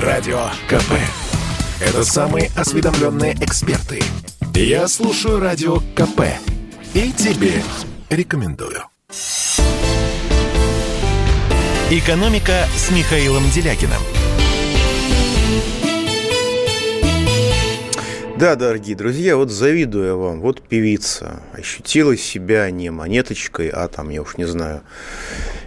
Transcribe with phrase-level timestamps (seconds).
[0.00, 0.92] Радио КП.
[1.80, 4.02] Это самые осведомленные эксперты.
[4.54, 6.20] Я слушаю Радио КП.
[6.92, 7.62] И тебе
[8.10, 8.82] рекомендую.
[11.90, 14.02] «Экономика» с Михаилом Делякиным.
[18.38, 20.40] Да, дорогие друзья, вот завидую вам.
[20.42, 24.82] Вот певица ощутила себя не монеточкой, а там, я уж не знаю,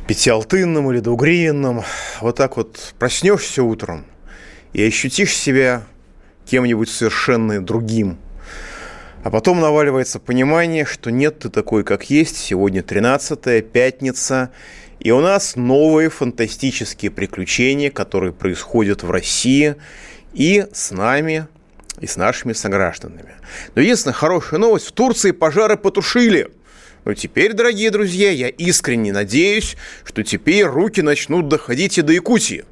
[0.08, 1.82] пятиалтынным или двугривенным.
[2.22, 4.06] Вот так вот проснешься утром
[4.74, 5.84] и ощутишь себя
[6.46, 8.18] кем-нибудь совершенно другим.
[9.24, 12.38] А потом наваливается понимание, что нет ты такой, как есть.
[12.38, 14.52] Сегодня 13 пятница,
[15.00, 19.76] и у нас новые фантастические приключения, которые происходят в России
[20.34, 21.48] и с нами,
[22.00, 23.34] и с нашими согражданами.
[23.76, 26.50] Но единственная хорошая новость, в Турции пожары потушили.
[27.04, 29.76] Но теперь, дорогие друзья, я искренне надеюсь,
[30.06, 32.66] что теперь руки начнут доходить и до Якутии.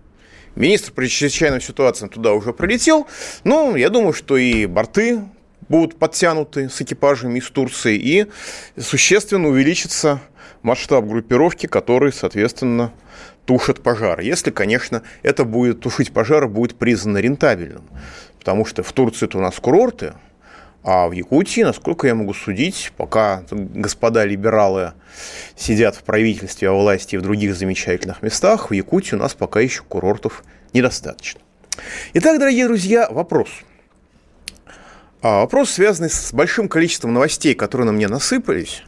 [0.57, 3.07] Министр по чрезвычайным ситуациям туда уже прилетел.
[3.43, 5.21] Ну, я думаю, что и борты
[5.69, 8.25] будут подтянуты с экипажами из Турции, и
[8.75, 10.19] существенно увеличится
[10.63, 12.91] масштаб группировки, который, соответственно,
[13.45, 14.19] тушит пожар.
[14.21, 17.83] Если, конечно, это будет тушить пожар будет признано рентабельным.
[18.39, 20.13] Потому что в Турции это у нас курорты,
[20.83, 24.93] а в Якутии, насколько я могу судить, пока господа либералы
[25.55, 29.83] сидят в правительстве, о власти в других замечательных местах, в Якутии у нас пока еще
[29.83, 31.41] курортов недостаточно.
[32.13, 33.49] Итак, дорогие друзья, вопрос.
[35.21, 38.83] А вопрос, связанный с большим количеством новостей, которые на мне насыпались.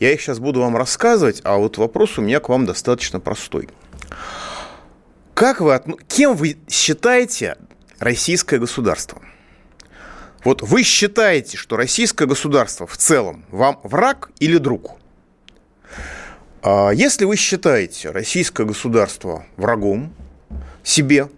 [0.00, 3.68] Я их сейчас буду вам рассказывать, а вот вопрос у меня к вам достаточно простой.
[5.34, 7.56] Как вы, кем вы считаете
[7.98, 9.20] российское государство?
[10.44, 14.98] Вот вы считаете, что российское государство в целом вам враг или друг?
[16.62, 20.14] А если вы считаете российское государство врагом
[20.82, 21.30] себе,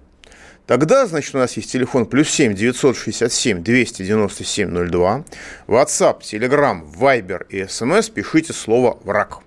[0.66, 5.24] тогда, значит, у нас есть телефон плюс 7 967 297 02,
[5.68, 9.38] WhatsApp, Telegram, Viber и SMS, пишите слово «враг».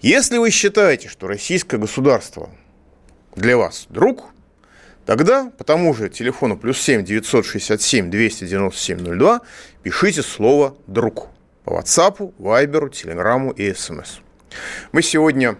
[0.00, 2.50] Если вы считаете, что российское государство
[3.34, 4.26] для вас друг–
[5.08, 9.40] Тогда по тому же телефону плюс 7 967 297 02
[9.82, 11.28] пишите слово «друг»
[11.64, 14.20] по WhatsApp, Viber, Telegram и SMS.
[14.92, 15.56] Мы сегодня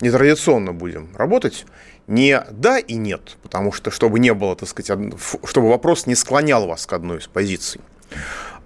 [0.00, 1.66] нетрадиционно будем работать
[2.06, 4.98] не «да» и «нет», потому что, чтобы не было, так сказать,
[5.44, 7.82] чтобы вопрос не склонял вас к одной из позиций,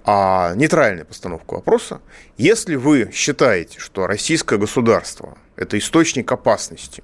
[0.04, 2.00] а нейтральная постановка вопроса.
[2.36, 7.02] Если вы считаете, что российское государство– это источник опасности,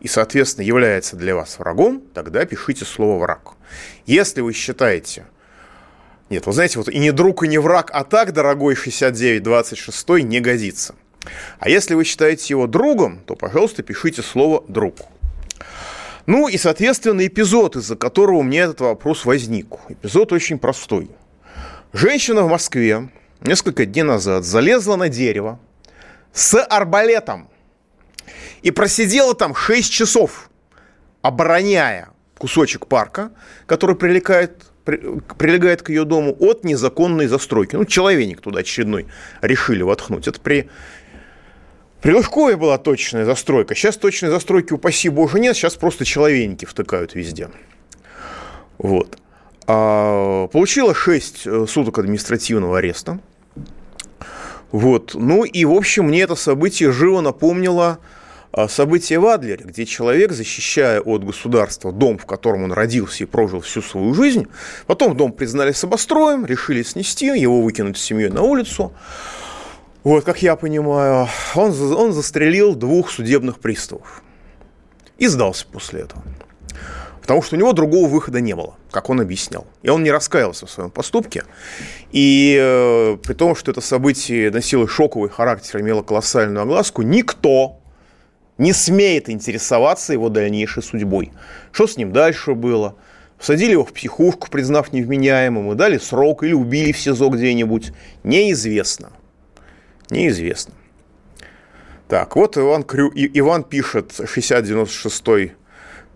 [0.00, 3.54] и, соответственно, является для вас врагом, тогда пишите слово «враг».
[4.06, 5.26] Если вы считаете,
[6.30, 10.40] нет, вы знаете, вот и не друг, и не враг, а так, дорогой 6926, не
[10.40, 10.94] годится.
[11.58, 14.96] А если вы считаете его другом, то, пожалуйста, пишите слово «друг».
[16.26, 19.76] Ну и, соответственно, эпизод, из-за которого у меня этот вопрос возник.
[19.88, 21.10] Эпизод очень простой.
[21.94, 23.08] Женщина в Москве
[23.40, 25.58] несколько дней назад залезла на дерево
[26.32, 27.48] с арбалетом–
[28.62, 30.50] и просидела там 6 часов,
[31.22, 32.08] обороняя
[32.38, 33.30] кусочек парка,
[33.66, 37.76] который прилегает, прилегает к ее дому от незаконной застройки.
[37.76, 39.06] Ну, человек туда очередной
[39.42, 40.28] решили воткнуть.
[40.28, 40.68] Это при
[42.00, 43.74] при Лужкове была точная застройка.
[43.74, 45.56] Сейчас точной застройки, упаси боже, нет.
[45.56, 47.50] Сейчас просто человеники втыкают везде.
[48.78, 49.18] Вот.
[49.66, 53.18] А, получила 6 э, суток административного ареста.
[54.70, 55.14] Вот.
[55.14, 57.98] Ну и, в общем, мне это событие живо напомнило
[58.68, 63.60] событие в Адлере, где человек, защищая от государства дом, в котором он родился и прожил
[63.60, 64.46] всю свою жизнь,
[64.86, 68.92] потом дом признали собостроем, решили снести, его выкинуть с семьей на улицу.
[70.04, 74.22] Вот, как я понимаю, он, он застрелил двух судебных приставов
[75.18, 76.22] и сдался после этого.
[77.20, 79.66] Потому что у него другого выхода не было, как он объяснял.
[79.82, 81.44] И он не раскаялся в своем поступке.
[82.10, 87.77] И э, при том, что это событие носило шоковый характер, имело колоссальную огласку, никто
[88.58, 91.32] не смеет интересоваться его дальнейшей судьбой.
[91.72, 92.96] Что с ним дальше было?
[93.38, 97.92] Всадили его в психушку, признав невменяемым, и дали срок, или убили в СИЗО где-нибудь.
[98.24, 99.12] Неизвестно.
[100.10, 100.74] Неизвестно.
[102.08, 103.12] Так, вот Иван, Крю...
[103.14, 105.52] Иван пишет, 6096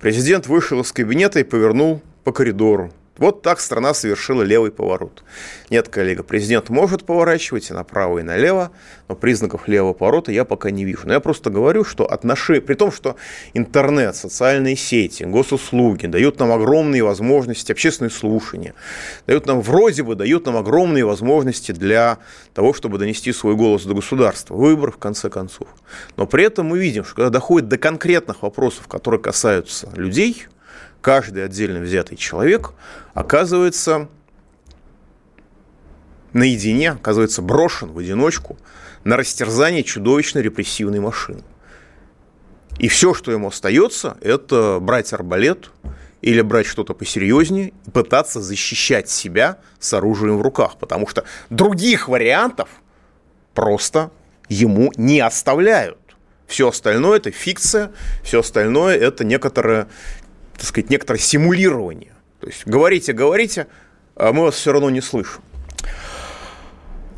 [0.00, 2.92] Президент вышел из кабинета и повернул по коридору.
[3.18, 5.22] Вот так страна совершила левый поворот.
[5.68, 8.70] Нет, коллега, президент может поворачивать и направо, и налево,
[9.06, 11.02] но признаков левого поворота я пока не вижу.
[11.04, 13.16] Но я просто говорю, что отношения, при том, что
[13.52, 18.74] интернет, социальные сети, госуслуги дают нам огромные возможности, общественные слушания,
[19.26, 22.18] дают нам, вроде бы, дают нам огромные возможности для
[22.54, 25.68] того, чтобы донести свой голос до государства, выборов, в конце концов.
[26.16, 30.46] Но при этом мы видим, что когда доходит до конкретных вопросов, которые касаются людей–
[31.02, 32.72] каждый отдельно взятый человек
[33.12, 34.08] оказывается
[36.32, 38.56] наедине, оказывается брошен в одиночку
[39.04, 41.42] на растерзание чудовищно репрессивной машины.
[42.78, 45.70] И все, что ему остается, это брать арбалет
[46.22, 52.08] или брать что-то посерьезнее и пытаться защищать себя с оружием в руках, потому что других
[52.08, 52.68] вариантов
[53.54, 54.10] просто
[54.48, 55.98] ему не оставляют.
[56.46, 59.88] Все остальное это фикция, все остальное это некоторое,
[60.62, 62.12] так сказать, некоторое симулирование.
[62.38, 63.66] То есть говорите, говорите,
[64.14, 65.42] а мы вас все равно не слышим.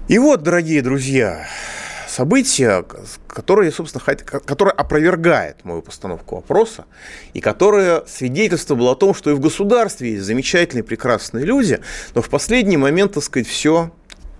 [0.08, 1.46] И вот, дорогие друзья,
[2.08, 2.86] событие,
[3.28, 6.86] которое, собственно, которое опровергает мою постановку вопроса,
[7.34, 11.80] и которое свидетельствовало о том, что и в государстве есть замечательные, прекрасные люди,
[12.14, 13.92] но в последний момент, так сказать, все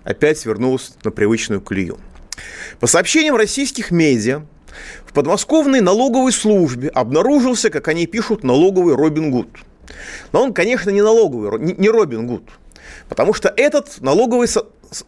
[0.03, 1.99] опять вернулось на привычную колею.
[2.81, 4.47] По сообщениям российских медиа,
[5.07, 9.49] в подмосковной налоговой службе обнаружился, как они пишут, налоговый Робин Гуд.
[10.33, 12.49] Но он, конечно, не налоговый, не Робин Гуд.
[13.09, 14.49] Потому что этот налоговый,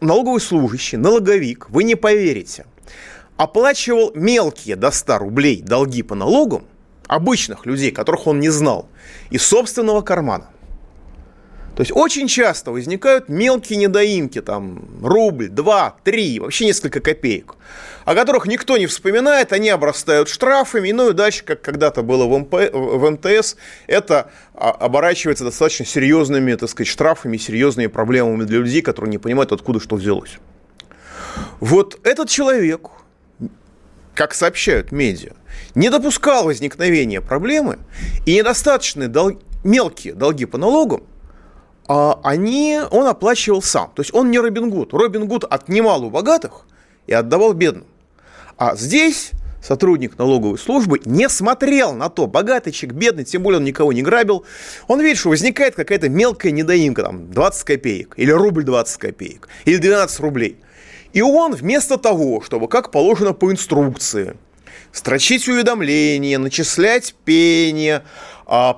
[0.01, 2.65] налоговый служащий, налоговик, вы не поверите,
[3.37, 6.65] оплачивал мелкие до 100 рублей долги по налогам
[7.07, 8.89] обычных людей, которых он не знал,
[9.29, 10.49] из собственного кармана.
[11.77, 17.53] То есть очень часто возникают мелкие недоимки, там рубль, два, три, вообще несколько копеек,
[18.03, 22.35] о которых никто не вспоминает, они обрастают штрафами, ну и дальше, как когда-то было в,
[22.35, 28.81] МП, в МТС, это а, оборачивается достаточно серьезными, так сказать, штрафами, серьезными проблемами для людей,
[28.81, 30.39] которые не понимают, откуда что взялось.
[31.59, 32.89] Вот этот человек,
[34.15, 35.33] как сообщают медиа,
[35.75, 37.77] не допускал возникновения проблемы
[38.25, 41.03] и недостаточные дол- мелкие долги по налогам
[41.87, 43.91] они, он оплачивал сам.
[43.95, 44.93] То есть он не Робин Гуд.
[44.93, 46.65] Робин Гуд отнимал у богатых
[47.07, 47.85] и отдавал бедным.
[48.57, 49.31] А здесь
[49.61, 54.01] сотрудник налоговой службы не смотрел на то, богатый человек, бедный, тем более он никого не
[54.01, 54.45] грабил.
[54.87, 59.77] Он видит, что возникает какая-то мелкая недоимка, там 20 копеек, или рубль 20 копеек, или
[59.77, 60.57] 12 рублей.
[61.13, 64.35] И он вместо того, чтобы, как положено по инструкции,
[64.91, 68.03] строчить уведомления, начислять пение,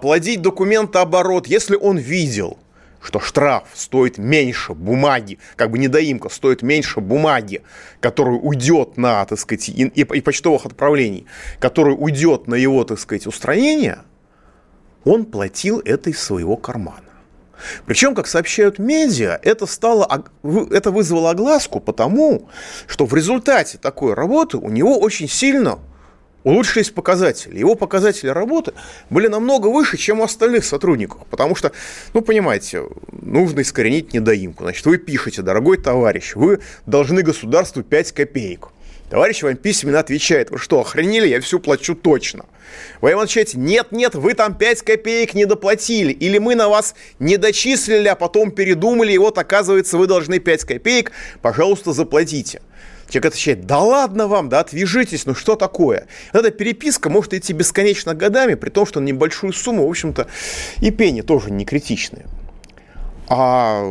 [0.02, 2.58] плодить документооборот, если он видел–
[3.02, 7.62] что штраф стоит меньше бумаги, как бы недоимка стоит меньше бумаги,
[8.00, 11.26] которая уйдет на, так сказать, и, и, и почтовых отправлений,
[11.60, 14.00] которая уйдет на его, так сказать, устранение,
[15.06, 17.04] он платил это из своего кармана.
[17.86, 20.26] Причем, как сообщают медиа, это, стало,
[20.72, 22.50] это вызвало огласку потому,
[22.88, 25.80] что в результате такой работы у него очень сильно
[26.44, 27.60] улучшились показатели.
[27.60, 28.74] Его показатели работы
[29.10, 31.26] были намного выше, чем у остальных сотрудников.
[31.30, 31.72] Потому что,
[32.14, 34.64] ну, понимаете, нужно искоренить недоимку.
[34.64, 38.70] Значит, вы пишете, дорогой товарищ, вы должны государству 5 копеек.
[39.10, 42.46] Товарищ вам письменно отвечает, вы что, охренели, я всю плачу точно.
[43.02, 46.94] Вы ему отвечаете, нет, нет, вы там 5 копеек не доплатили, или мы на вас
[47.18, 51.12] не дочислили, а потом передумали, и вот оказывается вы должны 5 копеек,
[51.42, 52.62] пожалуйста, заплатите.
[53.10, 56.08] Человек отвечает, да ладно вам, да отвяжитесь, ну что такое?
[56.32, 60.28] Эта переписка может идти бесконечно годами, при том, что небольшую сумму, в общем-то,
[60.82, 62.28] и пени тоже не критичные.
[63.28, 63.84] А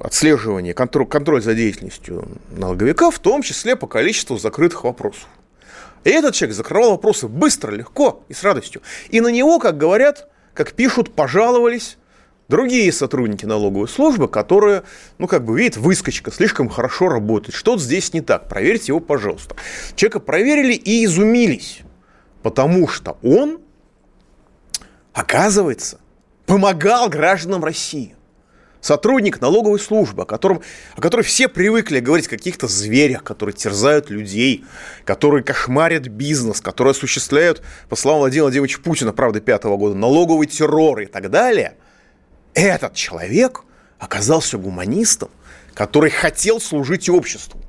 [0.00, 5.28] отслеживание, контроль, контроль за деятельностью налоговика, в том числе по количеству закрытых вопросов.
[6.04, 8.80] И этот человек закрывал вопросы быстро, легко и с радостью.
[9.08, 11.96] И на него, как говорят, как пишут, пожаловались
[12.48, 14.84] другие сотрудники налоговой службы, которые,
[15.18, 17.54] ну, как бы, видят, выскочка, слишком хорошо работает.
[17.54, 18.48] Что-то здесь не так.
[18.48, 19.56] Проверьте его, пожалуйста.
[19.94, 21.80] Человека проверили и изумились,
[22.42, 23.60] потому что он,
[25.12, 25.98] оказывается,
[26.46, 28.14] помогал гражданам России.
[28.80, 30.62] Сотрудник налоговой службы, о котором,
[30.94, 34.64] о котором все привыкли говорить, о каких-то зверях, которые терзают людей,
[35.04, 41.00] которые кошмарят бизнес, которые осуществляют, по словам Владимира Владимировича Путина, правда, пятого года, налоговый террор
[41.00, 41.74] и так далее–
[42.62, 43.64] этот человек
[43.98, 45.30] оказался гуманистом,
[45.74, 47.60] который хотел служить обществу.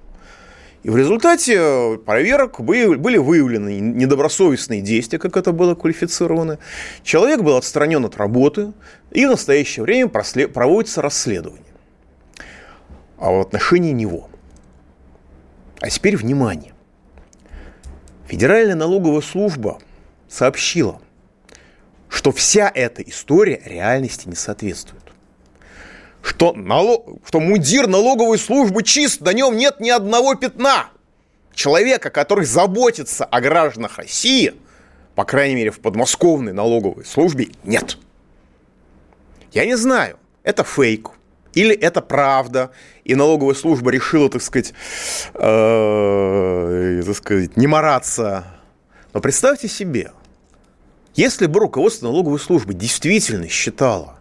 [0.83, 6.59] И в результате проверок были выявлены недобросовестные действия, как это было квалифицировано.
[7.03, 8.71] Человек был отстранен от работы,
[9.11, 11.63] и в настоящее время проводится расследование.
[13.17, 14.29] В отношении него.
[15.81, 16.73] А теперь внимание.
[18.27, 19.79] Федеральная налоговая служба
[20.29, 21.01] сообщила,
[22.09, 25.03] что вся эта история реальности не соответствует.
[26.21, 30.89] Что, налог, что мундир налоговой службы чист, на нем нет ни одного пятна.
[31.53, 34.53] Человека, который заботится о гражданах России,
[35.15, 37.97] по крайней мере, в подмосковной налоговой службе, нет.
[39.51, 41.11] Я не знаю, это фейк,
[41.53, 42.71] или это правда,
[43.03, 44.73] и налоговая служба решила, так сказать,
[45.33, 48.45] э, так сказать не мараться.
[49.13, 50.11] Но представьте себе,
[51.17, 54.19] Если бы руководство налоговой службы действительно считало,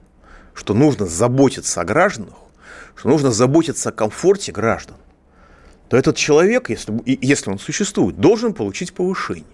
[0.55, 2.39] что нужно заботиться о гражданах,
[2.97, 4.97] что нужно заботиться о комфорте граждан,
[5.91, 9.45] то этот человек, если, если он существует, должен получить повышение.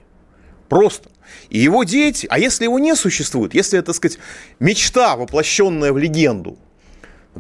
[0.68, 1.10] Просто.
[1.50, 4.18] И его дети, а если его не существует, если это, так сказать,
[4.60, 6.56] мечта, воплощенная в легенду,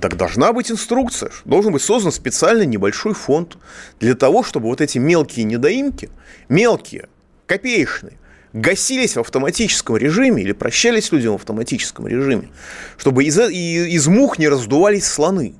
[0.00, 3.56] так должна быть инструкция, должен быть создан специальный небольшой фонд
[4.00, 6.10] для того, чтобы вот эти мелкие недоимки,
[6.48, 7.08] мелкие,
[7.46, 8.18] копеечные,
[8.52, 12.50] гасились в автоматическом режиме или прощались людям в автоматическом режиме,
[12.96, 15.54] чтобы из, из мух не раздувались слоны,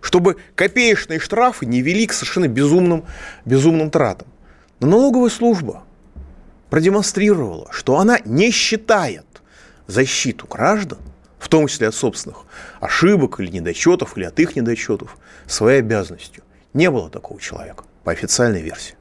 [0.00, 3.04] чтобы копеечные штрафы не вели к совершенно безумным,
[3.44, 4.28] безумным тратам.
[4.80, 5.84] Но налоговая служба
[6.70, 9.26] продемонстрировала, что она не считает
[9.86, 10.98] защиту граждан
[11.40, 12.44] в том числе от собственных
[12.80, 15.16] ошибок или недочетов, или от их недочетов,
[15.46, 16.44] своей обязанностью.
[16.74, 18.94] Не было такого человека, по официальной версии.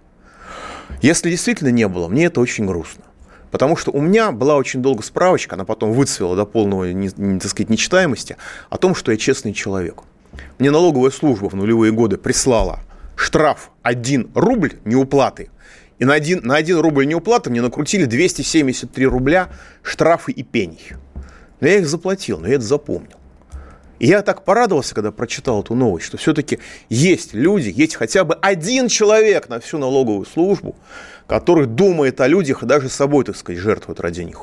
[1.01, 3.03] Если действительно не было, мне это очень грустно.
[3.51, 7.50] Потому что у меня была очень долго справочка, она потом выцвела до полного, не, так
[7.50, 8.38] сказать, нечитаемости,
[8.69, 10.03] о том, что я честный человек.
[10.60, 12.81] Мне налоговая служба в нулевые годы прислала
[13.15, 15.50] штраф 1 рубль неуплаты,
[15.98, 19.50] и на 1, на 1 рубль неуплаты мне накрутили 273 рубля
[19.81, 20.93] штрафы и пений.
[21.60, 23.19] Но я их заплатил, но я это запомнил.
[24.00, 28.88] Я так порадовался, когда прочитал эту новость, что все-таки есть люди, есть хотя бы один
[28.88, 30.75] человек на всю налоговую службу,
[31.27, 34.39] который думает о людях и даже собой, так сказать, жертвует ради них.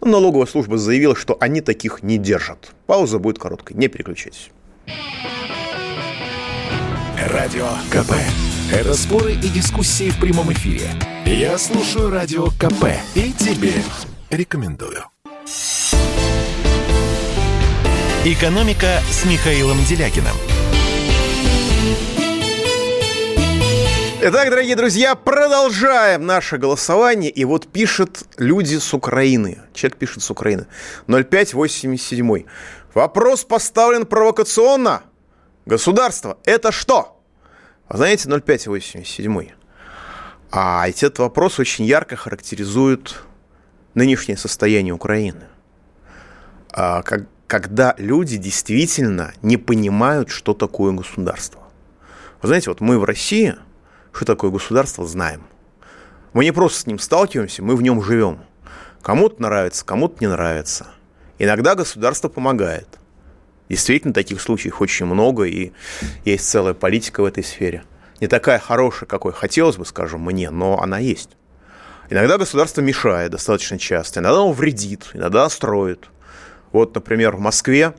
[0.00, 2.72] Но налоговая служба заявила, что они таких не держат.
[2.86, 4.50] Пауза будет короткой, не переключайтесь.
[7.30, 8.14] Радио КП.
[8.72, 10.88] Это споры и дискуссии в прямом эфире.
[11.26, 13.72] Я слушаю Радио КП и тебе
[14.30, 15.04] рекомендую.
[18.26, 20.34] «Экономика» с Михаилом Делякиным.
[24.22, 27.30] Итак, дорогие друзья, продолжаем наше голосование.
[27.30, 29.58] И вот пишет люди с Украины.
[29.74, 30.66] Человек пишет с Украины.
[31.06, 32.46] 0587.
[32.94, 35.02] Вопрос поставлен провокационно.
[35.66, 37.20] Государство– это что?
[37.88, 39.50] А знаете, 0587.
[40.50, 43.16] А этот вопрос очень ярко характеризует
[43.92, 45.42] нынешнее состояние Украины.
[46.72, 51.60] А, как, когда люди действительно не понимают, что такое государство.
[52.42, 53.56] Вы знаете, вот мы в России,
[54.12, 55.46] что такое государство, знаем.
[56.32, 58.40] Мы не просто с ним сталкиваемся, мы в нем живем.
[59.02, 60.88] Кому-то нравится, кому-то не нравится.
[61.38, 62.88] Иногда государство помогает.
[63.68, 65.72] Действительно, таких случаев очень много, и
[66.24, 67.84] есть целая политика в этой сфере.
[68.20, 71.30] Не такая хорошая, какой хотелось бы, скажем, мне, но она есть.
[72.10, 76.08] Иногда государство мешает достаточно часто, иногда оно вредит, иногда строит.
[76.74, 77.94] Вот, например, в Москве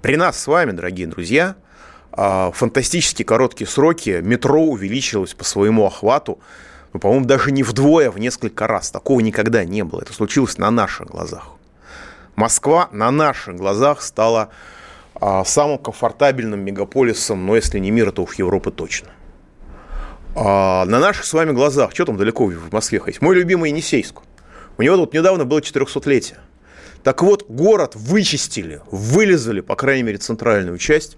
[0.00, 1.56] при нас с вами, дорогие друзья,
[2.12, 6.38] а, фантастически короткие сроки метро увеличилось по своему охвату,
[6.94, 8.90] ну, по-моему, даже не вдвое, а в несколько раз.
[8.90, 10.00] Такого никогда не было.
[10.00, 11.50] Это случилось на наших глазах.
[12.36, 14.48] Москва на наших глазах стала
[15.14, 19.10] а, самым комфортабельным мегаполисом, но если не мира, то уж Европы точно.
[20.34, 23.20] А, на наших с вами глазах, что там далеко в Москве ходить?
[23.20, 24.20] Мой любимый Енисейск.
[24.78, 26.38] У него тут недавно было 400-летие.
[27.02, 31.16] Так вот, город вычистили, вылезали, по крайней мере, центральную часть,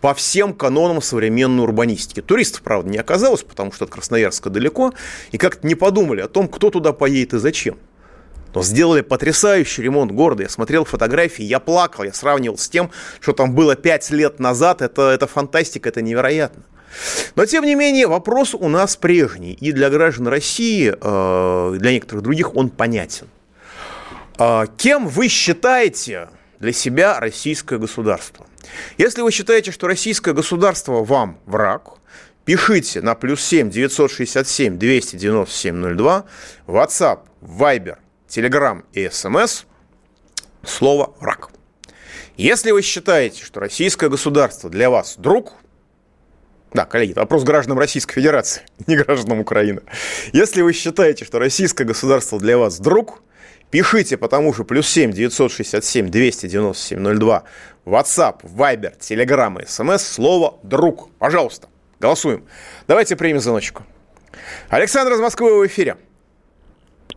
[0.00, 2.22] по всем канонам современной урбанистики.
[2.22, 4.94] Туристов, правда, не оказалось, потому что от Красноярска далеко,
[5.32, 7.76] и как-то не подумали о том, кто туда поедет и зачем.
[8.54, 10.42] Но сделали потрясающий ремонт города.
[10.42, 14.82] Я смотрел фотографии, я плакал, я сравнивал с тем, что там было пять лет назад.
[14.82, 16.62] Это, это фантастика, это невероятно.
[17.36, 19.52] Но, тем не менее, вопрос у нас прежний.
[19.52, 23.28] И для граждан России, э, для некоторых других он понятен.
[24.40, 26.28] А, кем вы считаете
[26.60, 28.46] для себя российское государство?
[28.96, 31.94] Если вы считаете, что российское государство вам враг,
[32.44, 36.24] пишите на плюс 7 967 297 02,
[36.68, 39.64] WhatsApp, Viber, Telegram и SMS
[40.62, 41.50] слово «враг».
[42.36, 45.54] Если вы считаете, что российское государство для вас друг,
[46.72, 49.80] да, коллеги, вопрос гражданам Российской Федерации, не гражданам Украины.
[50.32, 53.24] Если вы считаете, что российское государство для вас друг,
[53.70, 57.42] Пишите по тому же плюс 7 967 297 02
[57.84, 61.10] WhatsApp, Viber, Telegram и SMS слово «друг».
[61.18, 61.68] Пожалуйста,
[62.00, 62.44] голосуем.
[62.86, 63.84] Давайте примем звоночку.
[64.70, 65.96] Александр из Москвы в эфире.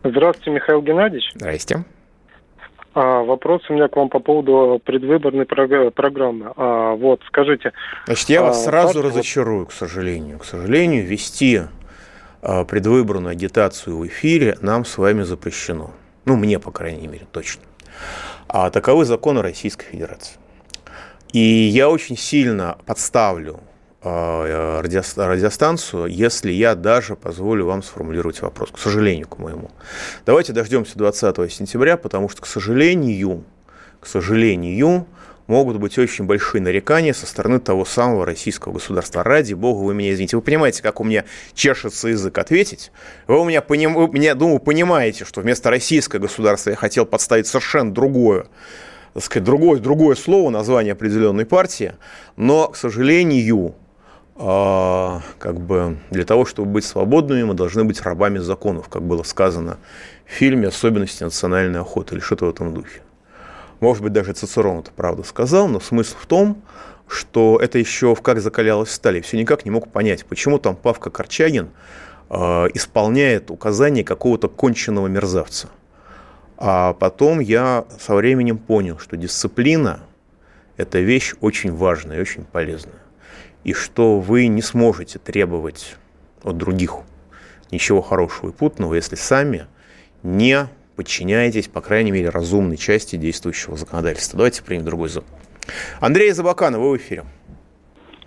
[0.04, 1.30] Здравствуйте, Михаил Геннадьевич.
[1.34, 1.84] Здрасте.
[2.94, 6.52] А, вопрос у меня к вам по поводу предвыборной программы.
[6.56, 7.72] А, вот, скажите.
[8.04, 10.38] Значит, я вас а, сразу так, разочарую, к сожалению.
[10.38, 11.62] К сожалению, вести
[12.42, 15.92] а, предвыборную агитацию в эфире нам с вами запрещено.
[16.24, 17.62] Ну, мне, по крайней мере, точно.
[18.48, 20.36] А таковы законы Российской Федерации.
[21.32, 23.60] И я очень сильно подставлю
[24.02, 29.70] э, радиостанцию, если я даже позволю вам сформулировать вопрос, к сожалению, к моему.
[30.26, 33.44] Давайте дождемся 20 сентября, потому что, к сожалению,
[34.00, 35.06] к сожалению,
[35.52, 39.22] могут быть очень большие нарекания со стороны того самого российского государства.
[39.22, 40.36] Ради бога, вы меня извините.
[40.36, 42.90] Вы понимаете, как у меня чешется язык ответить?
[43.26, 43.94] Вы у меня, поним...
[43.94, 48.46] вы меня, думаю, понимаете, что вместо российского государства я хотел подставить совершенно другое
[49.14, 51.92] так сказать, другое, другое слово, название определенной партии,
[52.36, 53.74] но, к сожалению,
[54.36, 59.22] э, как бы для того, чтобы быть свободными, мы должны быть рабами законов, как было
[59.22, 59.76] сказано
[60.24, 63.02] в фильме «Особенности национальной охоты» или что-то в этом духе.
[63.82, 66.62] Может быть, даже Цицерон это правда сказал, но смысл в том,
[67.06, 69.16] что это еще в как закалялась сталь.
[69.16, 71.68] Я все никак не мог понять, почему там Павка Корчагин
[72.30, 72.34] э,
[72.72, 75.68] исполняет указания какого-то конченного мерзавца–
[76.64, 79.98] а потом я со временем понял, что дисциплина–
[80.76, 83.02] это вещь очень важная и очень полезная.
[83.64, 85.96] И что вы не сможете требовать
[86.44, 86.98] от других
[87.72, 89.66] ничего хорошего и путного, если сами
[90.22, 94.36] не подчиняетесь, по крайней мере, разумной части действующего законодательства.
[94.36, 95.24] Давайте примем другой зуб.
[96.00, 97.24] Андрей Забаканов, вы в эфире.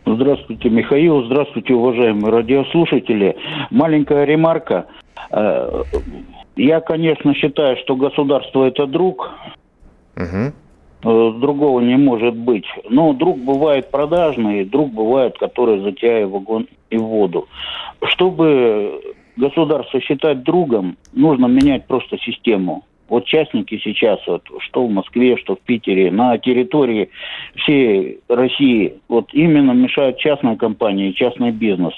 [0.05, 1.25] Здравствуйте, Михаил.
[1.25, 3.35] Здравствуйте, уважаемые радиослушатели.
[3.71, 4.85] Маленькая ремарка.
[5.31, 5.83] Э,
[6.55, 9.31] я, конечно, считаю, что государство это друг.
[10.15, 11.39] Угу.
[11.39, 12.65] Другого не может быть.
[12.89, 17.47] Но друг бывает продажный, друг бывает, который затяя вагон и воду.
[18.03, 22.83] Чтобы государство считать другом, нужно менять просто систему.
[23.07, 27.09] Вот частники сейчас, вот, что в Москве, что в Питере, на территории
[27.55, 31.93] всей России, вот именно мешают частные компании, частный бизнес.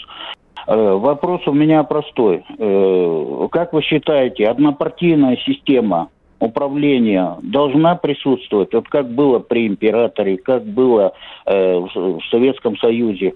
[0.67, 2.43] Э, вопрос у меня простой.
[2.57, 10.65] Э, как вы считаете, однопартийная система управления должна присутствовать, вот как было при императоре, как
[10.65, 11.13] было
[11.45, 13.33] э, в Советском Союзе?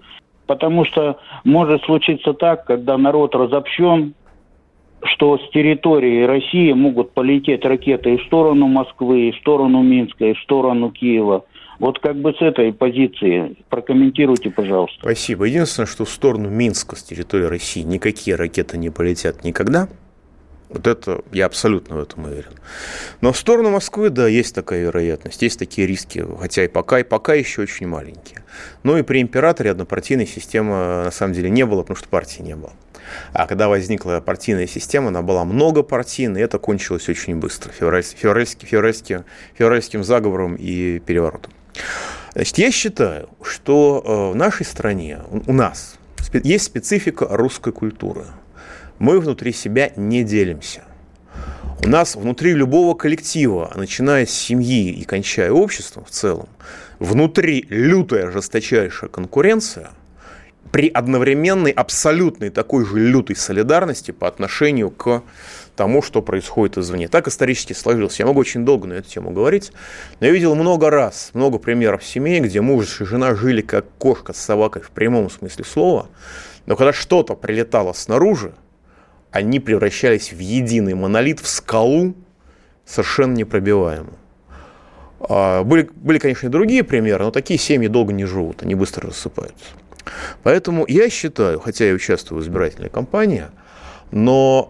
[0.51, 4.15] Потому что может случиться так, когда народ разобщен,
[5.01, 10.25] что с территории России могут полететь ракеты и в сторону Москвы, и в сторону Минска,
[10.25, 11.45] и в сторону Киева.
[11.79, 14.99] Вот как бы с этой позиции прокомментируйте, пожалуйста.
[14.99, 15.45] Спасибо.
[15.45, 19.87] Единственное, что в сторону Минска с территории России никакие ракеты не полетят никогда.
[20.71, 22.53] Вот это, я абсолютно в этом уверен.
[23.19, 27.03] Но в сторону Москвы, да, есть такая вероятность, есть такие риски, хотя и пока, и
[27.03, 28.43] пока еще очень маленькие.
[28.83, 32.55] Но и при императоре однопартийной системы на самом деле не было, потому что партии не
[32.55, 32.71] было.
[33.33, 38.67] А когда возникла партийная система, она была многопартийной, и это кончилось очень быстро, февральским, февральским,
[38.67, 41.51] февральским, февральским заговором и переворотом.
[42.33, 45.95] Значит, я считаю, что э, в нашей стране, у нас,
[46.31, 48.25] есть специфика русской культуры.
[49.01, 50.83] Мы внутри себя не делимся.
[51.83, 56.47] У нас внутри любого коллектива, начиная с семьи и кончая обществом в целом,
[56.99, 59.89] внутри лютая жесточайшая конкуренция
[60.71, 65.23] при одновременной абсолютной такой же лютой солидарности по отношению к
[65.75, 67.07] тому, что происходит извне.
[67.07, 68.19] Так исторически сложилось.
[68.19, 69.71] Я могу очень долго на эту тему говорить,
[70.19, 74.33] но я видел много раз, много примеров семей, где муж и жена жили как кошка
[74.33, 76.07] с собакой в прямом смысле слова,
[76.67, 78.53] но когда что-то прилетало снаружи,
[79.31, 82.15] они превращались в единый монолит, в скалу,
[82.85, 84.17] совершенно непробиваемую.
[85.19, 89.07] А, были, были, конечно, и другие примеры, но такие семьи долго не живут, они быстро
[89.07, 89.65] рассыпаются.
[90.43, 93.45] Поэтому я считаю, хотя я участвую в избирательной кампании–
[94.11, 94.67] но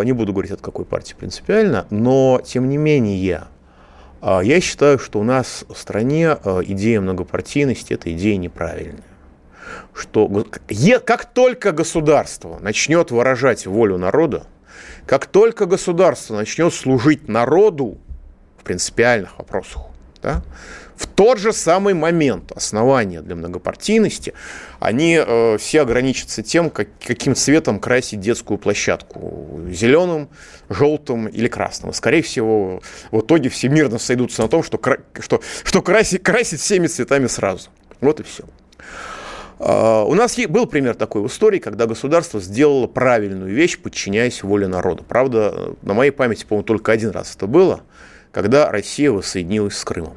[0.00, 3.44] э, не буду говорить от какой партии принципиально, но тем не менее,
[4.22, 9.02] э, я считаю, что у нас в стране идея многопартийности– это идея неправильная.
[9.94, 10.28] Что
[11.04, 14.46] как только государство начнет выражать волю народа,
[15.06, 17.98] как только государство начнет служить народу
[18.58, 19.82] в принципиальных вопросах,
[20.22, 20.42] да,
[21.02, 24.34] в тот же самый момент основания для многопартийности
[24.78, 29.62] они э, все ограничатся тем, как, каким цветом красить детскую площадку.
[29.68, 30.28] Зеленым,
[30.68, 31.92] желтым или красным.
[31.92, 34.80] Скорее всего, в итоге все мирно сойдутся на том, что,
[35.18, 37.70] что, что красить, красить всеми цветами сразу.
[38.00, 38.44] Вот и все.
[39.62, 44.66] Uh, у нас был пример такой в истории, когда государство сделало правильную вещь, подчиняясь воле
[44.66, 45.04] народа.
[45.04, 47.82] Правда, на моей памяти, по-моему, только один раз это было,
[48.32, 50.16] когда Россия воссоединилась с Крымом.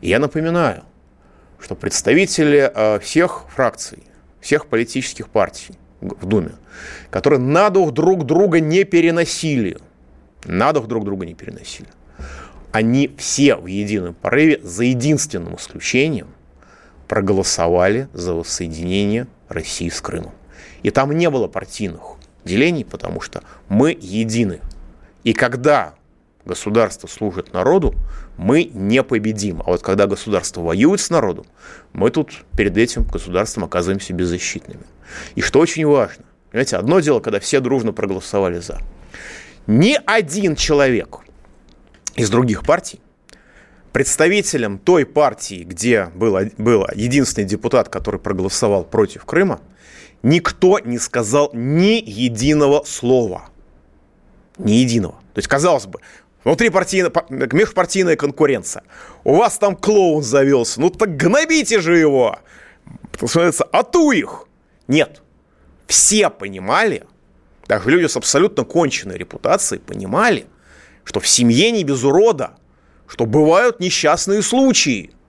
[0.00, 0.82] И я напоминаю,
[1.60, 4.02] что представители э, всех фракций,
[4.40, 6.50] всех политических партий в Думе,
[7.10, 9.78] которые на дух друг друга не переносили,
[10.46, 11.90] на дух друг друга не переносили,
[12.72, 16.26] они все в едином порыве, за единственным исключением,
[17.12, 20.32] проголосовали за воссоединение России с Крымом.
[20.82, 24.60] И там не было партийных делений, потому что мы едины.
[25.22, 25.92] И когда
[26.46, 27.94] государство служит народу,
[28.38, 29.60] мы не победим.
[29.60, 31.44] А вот когда государство воюет с народом,
[31.92, 34.84] мы тут перед этим государством оказываемся беззащитными.
[35.34, 38.80] И что очень важно, понимаете, одно дело, когда все дружно проголосовали за.
[39.66, 41.18] Ни один человек
[42.14, 43.01] из других партий
[43.92, 49.60] представителем той партии, где был, был единственный депутат, который проголосовал против Крыма,
[50.22, 53.50] никто не сказал ни единого слова.
[54.58, 55.14] Ни единого.
[55.34, 56.00] То есть, казалось бы,
[56.44, 58.82] внутри партийная, межпартийная конкуренция.
[59.24, 60.80] У вас там клоун завелся.
[60.80, 62.38] Ну так гнобите же его.
[63.24, 64.46] Становится ату их.
[64.88, 65.22] Нет.
[65.86, 67.04] Все понимали,
[67.68, 70.46] даже люди с абсолютно конченной репутацией понимали,
[71.04, 72.52] что в семье не без урода,
[73.12, 75.10] что бывают несчастные случаи–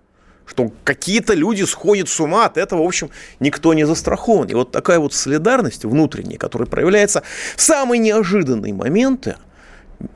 [0.46, 4.48] что какие-то люди сходят с ума, от этого, в общем, никто не застрахован.
[4.48, 7.24] И вот такая вот солидарность внутренняя, которая проявляется
[7.56, 9.38] в самые неожиданные моменты,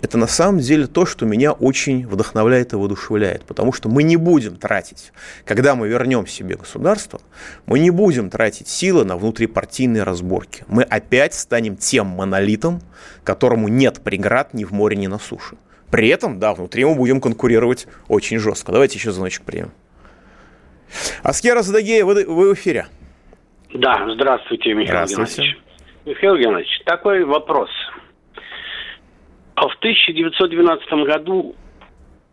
[0.01, 4.17] это на самом деле то, что меня очень вдохновляет и воодушевляет, потому что мы не
[4.17, 5.13] будем тратить,
[5.45, 7.21] когда мы вернем себе государство,
[7.65, 10.65] мы не будем тратить силы на внутрипартийные разборки.
[10.67, 12.81] Мы опять станем тем монолитом,
[13.23, 15.55] которому нет преград ни в море, ни на суше.
[15.91, 18.71] При этом, да, внутри мы будем конкурировать очень жестко.
[18.71, 19.71] Давайте еще звоночек примем.
[21.23, 22.87] Аскера Задагея, вы, вы в эфире.
[23.73, 25.41] Да, здравствуйте, Михаил здравствуйте.
[25.41, 25.63] Геннадьевич.
[26.05, 27.69] Михаил Геннадьевич, такой вопрос.
[29.55, 31.55] В 1912 году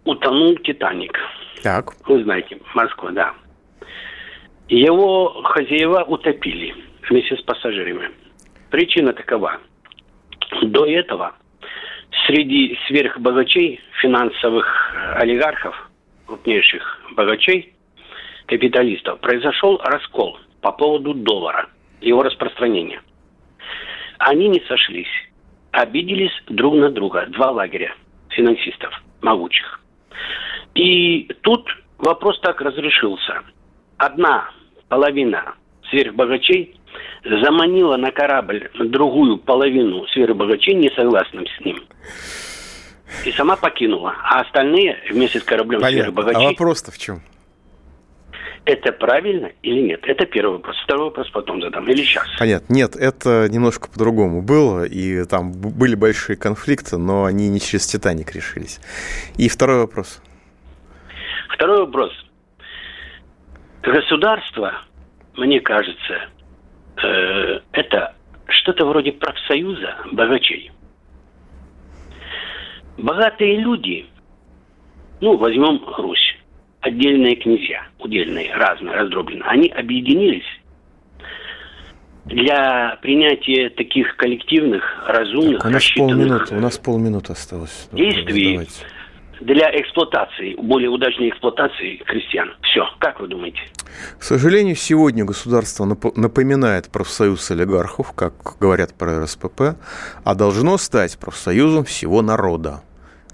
[0.05, 1.19] утонул «Титаник».
[1.63, 1.95] Так.
[2.07, 3.35] Вы знаете, морской, да.
[4.69, 6.75] Его хозяева утопили
[7.09, 8.11] вместе с пассажирами.
[8.71, 9.59] Причина такова.
[10.63, 11.35] До этого
[12.27, 14.67] среди сверхбогачей, финансовых
[15.17, 15.91] олигархов,
[16.27, 17.75] крупнейших богачей,
[18.47, 21.69] капиталистов произошел раскол по поводу доллара,
[22.01, 23.03] его распространения.
[24.19, 25.09] Они не сошлись,
[25.73, 27.95] обиделись друг на друга, два лагеря
[28.31, 29.81] финансистов могучих.
[30.75, 33.43] И тут вопрос так разрешился.
[33.99, 34.51] Одна
[34.89, 35.55] половина
[35.91, 36.77] сверхбогачей
[37.25, 41.83] заманила на корабль другую половину сверхбогачей, не согласным с ним.
[43.25, 44.15] И сама покинула.
[44.23, 46.03] А остальные вместе с кораблем Понятно.
[46.03, 46.47] сверхбогачей...
[46.47, 47.23] А вопрос-то в чем?
[48.65, 50.01] Это правильно или нет?
[50.05, 50.77] Это первый вопрос.
[50.85, 51.87] Второй вопрос потом задам.
[51.89, 52.27] Или сейчас?
[52.39, 52.73] Понятно.
[52.73, 54.85] Нет, это немножко по-другому было.
[54.85, 58.81] И там были большие конфликты, но они не через «Титаник» решились.
[59.37, 60.23] И второй вопрос.
[61.51, 62.11] Второй вопрос.
[63.83, 64.73] Государство,
[65.37, 66.29] мне кажется,
[67.03, 68.15] э, это
[68.47, 70.71] что-то вроде профсоюза богачей.
[72.99, 74.07] Богатые люди,
[75.21, 76.37] ну, возьмем Русь,
[76.81, 80.45] отдельные князья, удельные, разные, раздробленные, они объединились
[82.27, 87.89] для принятия таких коллективных, разумных, так, у нас полминуты, у нас полминуты осталось.
[87.93, 88.67] Действий
[89.41, 92.55] для эксплуатации, более удачной эксплуатации крестьян.
[92.63, 93.61] Все, как вы думаете?
[94.19, 99.77] К сожалению, сегодня государство напоминает профсоюз олигархов, как говорят про РСПП,
[100.25, 102.83] а должно стать профсоюзом всего народа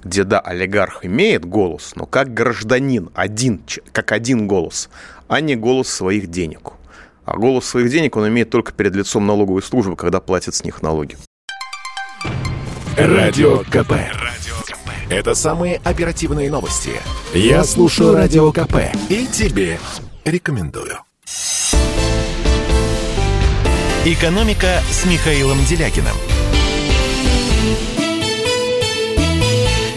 [0.03, 4.89] где, да, олигарх имеет голос, но как гражданин, один, как один голос,
[5.29, 6.73] а не голос своих денег.
[7.25, 10.83] А голос своих денег он имеет только перед лицом налоговой службы, когда платит с них
[10.83, 11.17] налоги.
[12.97, 13.93] Радио КП.
[15.11, 16.93] Это самые оперативные новости.
[17.35, 18.77] Я слушаю Радио КП
[19.09, 19.79] и тебе
[20.25, 20.99] рекомендую.
[24.07, 26.17] «Экономика» с Михаилом Делякиным–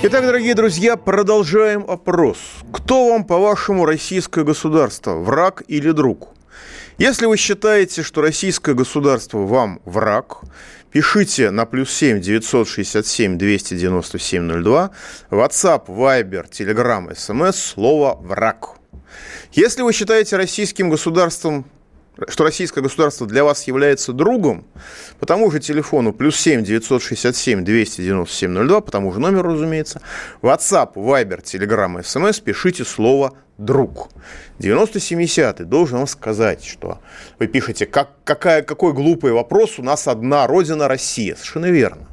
[0.05, 2.37] Итак, дорогие друзья, продолжаем опрос.
[2.73, 6.27] Кто вам, по-вашему, российское государство, враг или друг?
[6.97, 10.39] Если вы считаете, что российское государство вам враг,
[10.93, 14.91] пишите на плюс 7 967 297 02,
[15.31, 18.77] WhatsApp, Viber, Telegram, SMS, слово «враг».
[19.51, 21.65] Если вы считаете российским государством
[22.27, 24.67] что российское государство для вас является другом,
[25.19, 29.99] по тому же телефону плюс 7 967 297 02, по тому же номеру, разумеется,
[30.43, 34.09] WhatsApp, Viber, Telegram, SMS, пишите слово «друг».
[34.59, 36.99] 9070 должен вам сказать, что
[37.39, 41.35] вы пишете, как, какая, какой глупый вопрос, у нас одна родина Россия.
[41.35, 42.07] Совершенно верно.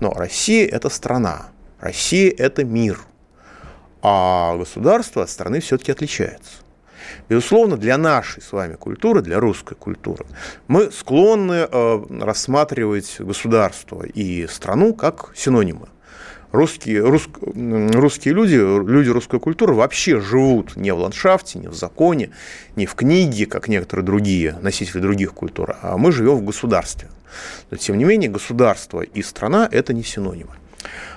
[0.00, 1.48] Но Россия– это страна,
[1.80, 2.98] Россия– это мир,
[4.02, 6.64] а государство от страны все-таки отличается.
[7.28, 10.26] Безусловно, для нашей с вами культуры, для русской культуры,
[10.68, 15.88] мы склонны э, рассматривать государство и страну как синонимы.
[16.54, 22.30] Русские, рус, русские люди, люди русской культуры вообще живут не в ландшафте, не в законе,
[22.76, 27.08] не в книге, как некоторые другие носители других культур, а мы живем в государстве.
[27.72, 30.52] Но, тем не менее, государство и страна– это не синонимы.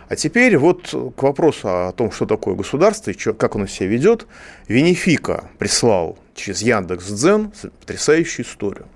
[0.10, 3.90] А теперь вот к вопросу о том, что такое государство и что, как оно себя
[3.90, 4.26] ведет.
[4.68, 8.88] Венефика прислал через Яндекс.Дзен потрясающую историю.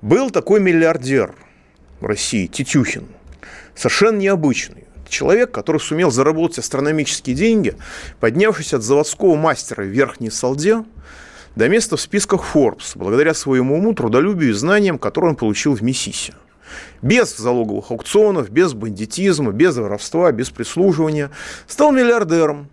[0.00, 1.34] Был такой миллиардер
[1.98, 3.08] в России, Тетюхин,
[3.74, 4.85] совершенно необычный.
[5.08, 7.74] Человек, который сумел заработать астрономические деньги,
[8.20, 10.84] поднявшись от заводского мастера в Верхней Салде
[11.54, 15.82] до места в списках Forbes, благодаря своему уму, трудолюбию и знаниям, которые он получил в
[15.82, 16.34] Миссисе.
[17.00, 21.30] Без залоговых аукционов, без бандитизма, без воровства, без прислуживания.
[21.66, 22.68] Стал миллиардером.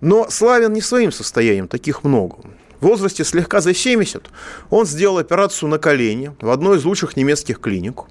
[0.00, 2.38] Но славен не своим состоянием, таких много.
[2.80, 4.24] В возрасте слегка за 70
[4.70, 8.02] он сделал операцию на колени в одной из лучших немецких клиник,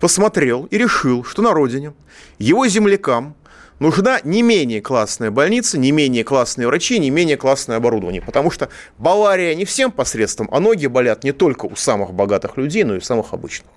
[0.00, 1.92] посмотрел и решил, что на родине
[2.38, 3.34] его землякам
[3.78, 8.22] нужна не менее классная больница, не менее классные врачи, не менее классное оборудование.
[8.22, 12.84] Потому что Бавария не всем посредством, а ноги болят не только у самых богатых людей,
[12.84, 13.68] но и у самых обычных.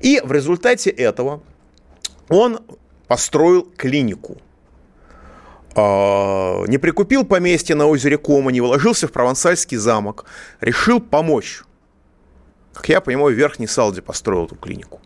[0.00, 1.42] И в результате этого
[2.28, 2.60] он
[3.08, 4.36] построил клинику.
[5.74, 10.24] А, не прикупил поместье на озере Кома, не вложился в провансальский замок.
[10.60, 11.62] Решил помочь
[12.80, 15.00] как я понимаю, в Верхней Салде построил эту клинику.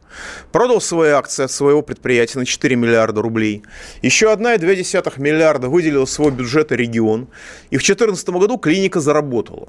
[0.53, 3.64] Продал свои акции от своего предприятия на 4 миллиарда рублей.
[4.00, 7.29] Еще 1,2 миллиарда выделил свой бюджет регион.
[7.70, 9.68] И в 2014 году клиника заработала.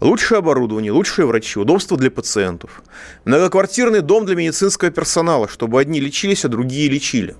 [0.00, 2.82] Лучшее оборудование, лучшие врачи, удобства для пациентов.
[3.24, 7.36] Многоквартирный дом для медицинского персонала, чтобы одни лечились, а другие лечили.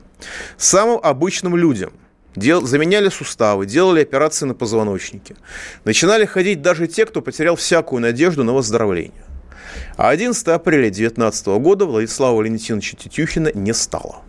[0.57, 1.93] Самым обычным людям.
[2.35, 5.37] Дел, заменяли суставы, делали операции на позвоночнике.
[5.85, 9.25] Начинали ходить даже те, кто потерял всякую надежду на выздоровление.
[9.97, 14.23] А 11 апреля 2019 года Владислава Валентиновича Тетюхина не стало.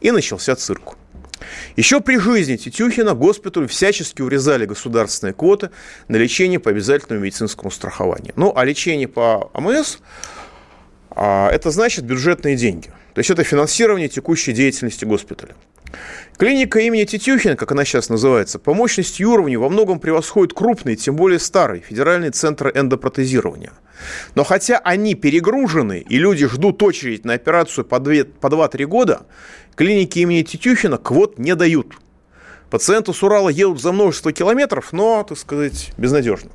[0.00, 0.96] И начался цирк.
[1.76, 5.70] Еще при жизни Тетюхина госпиталю всячески урезали государственные квоты
[6.08, 8.32] на лечение по обязательному медицинскому страхованию.
[8.36, 9.98] Ну, а лечение по АМС
[11.10, 12.88] а,– это значит бюджетные деньги.
[13.14, 15.54] То есть это финансирование текущей деятельности госпиталя.
[16.36, 20.96] Клиника имени Тетюхина, как она сейчас называется, по мощности и уровню во многом превосходит крупный,
[20.96, 23.72] тем более старый, федеральный центр эндопротезирования.
[24.34, 29.22] Но хотя они перегружены и люди ждут очередь на операцию по 2-3 года,
[29.74, 31.94] клиники имени Тетюхина квот не дают.
[32.68, 36.50] Пациенты с Урала едут за множество километров, но, так сказать, безнадежно.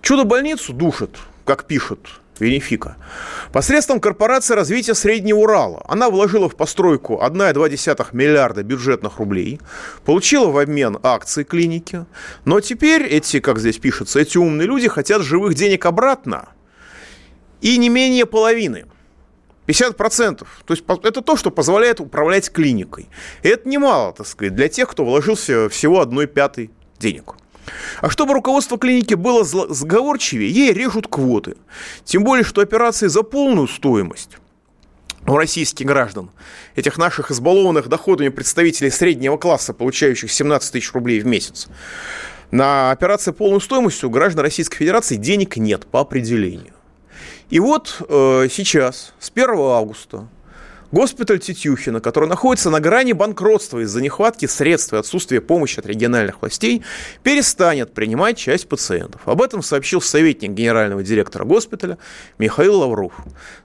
[0.00, 1.10] Чудо-больницу душат,
[1.44, 2.96] как пишут Венефика.
[3.52, 9.60] Посредством корпорации развития Среднего Урала она вложила в постройку 1,2 миллиарда бюджетных рублей,
[10.04, 12.04] получила в обмен акции клиники,
[12.44, 16.48] но теперь эти, как здесь пишется, эти умные люди хотят живых денег обратно
[17.60, 18.86] и не менее половины.
[19.68, 20.38] 50%.
[20.38, 23.08] То есть это то, что позволяет управлять клиникой.
[23.42, 27.36] И это немало, так сказать, для тех, кто вложился всего одной пятой денег.
[28.00, 31.56] А чтобы руководство клиники было сговорчивее, ей режут квоты.
[32.04, 34.38] Тем более, что операции за полную стоимость
[35.26, 36.30] у российских граждан,
[36.74, 41.68] этих наших избалованных доходами представителей среднего класса, получающих 17 тысяч рублей в месяц,
[42.50, 46.74] на операции полную стоимость у граждан Российской Федерации денег нет по определению.
[47.48, 50.26] И вот э, сейчас, с 1 августа,
[50.92, 56.42] Госпиталь Тетюхина, который находится на грани банкротства из-за нехватки средств и отсутствия помощи от региональных
[56.42, 56.82] властей,
[57.22, 59.22] перестанет принимать часть пациентов.
[59.24, 61.96] Об этом сообщил советник генерального директора госпиталя
[62.38, 63.14] Михаил Лавров.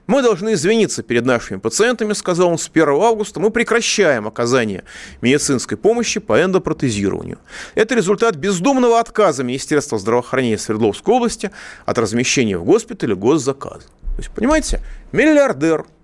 [0.06, 4.84] «Мы должны извиниться перед нашими пациентами», сказал он, с 1 августа мы прекращаем оказание
[5.20, 7.38] медицинской помощи по эндопротезированию.
[7.74, 11.50] Это результат бездумного отказа Министерства здравоохранения Свердловской области
[11.84, 13.86] от размещения в госпитале госзаказа.
[14.16, 14.80] То есть, понимаете,
[15.12, 15.84] миллиардер–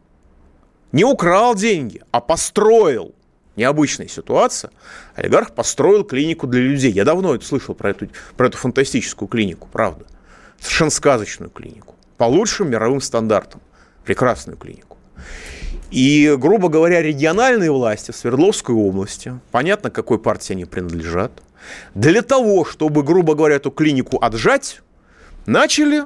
[0.95, 3.17] не украл деньги, а построил.
[3.57, 4.71] Необычная ситуация.
[5.17, 6.93] Олигарх построил клинику для людей.
[6.93, 10.07] Я давно это слышал про эту, про эту фантастическую клинику, правда.
[10.61, 11.97] Совершенно сказочную клинику.
[12.17, 13.61] По лучшим мировым стандартам.
[14.05, 14.97] Прекрасную клинику.
[15.91, 21.33] И, грубо говоря, региональные власти в Свердловской области, понятно, какой партии они принадлежат,
[21.95, 24.81] для того, чтобы, грубо говоря, эту клинику отжать,
[25.47, 26.05] начали,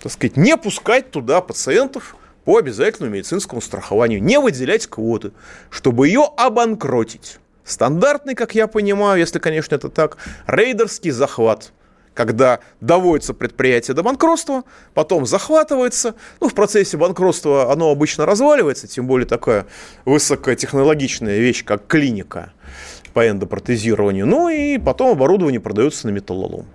[0.00, 5.32] так сказать, не пускать туда пациентов, по обязательному медицинскому страхованию, не выделять квоты,
[5.70, 7.38] чтобы ее обанкротить.
[7.64, 11.72] Стандартный, как я понимаю, если, конечно, это так, рейдерский захват
[12.14, 16.14] когда доводится предприятие до банкротства, потом захватывается.
[16.40, 19.66] Ну, в процессе банкротства оно обычно разваливается, тем более такая
[20.04, 22.52] высокотехнологичная вещь, как клиника
[23.14, 24.26] по эндопротезированию.
[24.26, 26.66] Ну и потом оборудование продается на металлолом.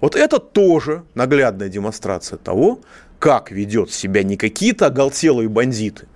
[0.00, 2.80] Вот это тоже наглядная демонстрация того,
[3.18, 6.06] как ведет себя не какие-то оголтелые бандиты,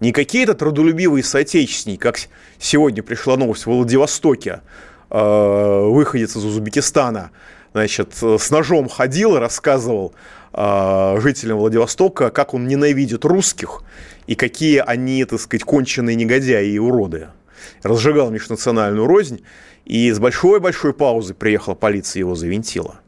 [0.00, 2.18] не какие-то трудолюбивые соотечественники, как
[2.58, 4.62] сегодня пришла новость в Владивостоке,
[5.10, 7.30] э, выходец из Узбекистана,
[7.72, 10.14] значит, с ножом ходил и рассказывал
[10.52, 13.82] э, жителям Владивостока, как он ненавидит русских
[14.26, 17.28] и какие они, так сказать, конченые негодяи и уроды.
[17.82, 19.42] разжигал межнациональную рознь,
[19.84, 22.99] и с большой-большой паузы приехала полиция и его завинтила.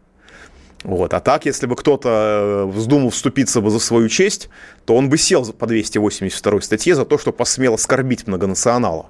[0.83, 1.15] Вот.
[1.15, 4.49] А так, если бы кто-то э, вздумал вступиться бы за свою честь,
[4.85, 9.07] то он бы сел по 282 статье за то, что посмел оскорбить многонационала,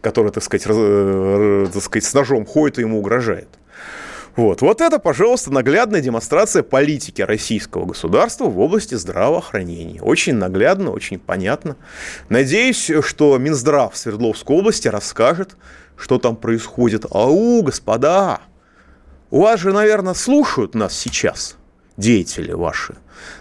[0.00, 3.48] который, так сказать, раз, э, так сказать, с ножом ходит и ему угрожает.
[4.36, 4.62] Вот.
[4.62, 10.00] вот это, пожалуйста, наглядная демонстрация политики российского государства в области здравоохранения.
[10.00, 11.74] Очень наглядно, очень понятно.
[12.28, 15.56] Надеюсь, что Минздрав Свердловской области расскажет,
[15.96, 17.04] что там происходит.
[17.10, 18.42] Ау, господа,
[19.30, 21.56] у вас же, наверное, слушают нас сейчас,
[21.96, 22.96] деятели ваши.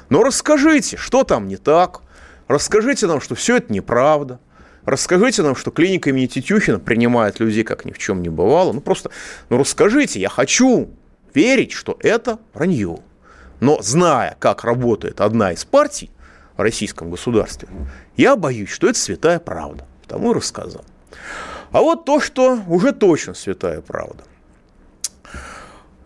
[0.10, 2.02] Но расскажите, что там не так.
[2.48, 4.40] Расскажите нам, что все это неправда.
[4.86, 8.72] Расскажите нам, что клиника имени Тетюхина принимает людей, как ни в чем не бывало.
[8.72, 9.12] Ну, просто,
[9.50, 10.90] ну, расскажите, я хочу
[11.34, 13.00] верить, что это вранье.
[13.60, 16.10] Но зная, как работает одна из партий
[16.56, 17.68] в российском государстве,
[18.16, 19.86] я боюсь, что это святая правда.
[20.04, 20.86] Потому и рассказал.
[21.72, 24.24] А вот то, что уже точно святая правда.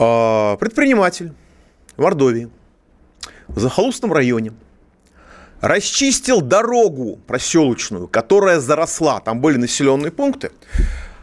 [0.01, 1.31] А, предприниматель
[1.95, 2.49] в Мордовии,
[3.47, 4.51] в захолустном районе–
[5.61, 9.19] расчистил дорогу проселочную, которая заросла.
[9.19, 10.51] Там были населенные пункты.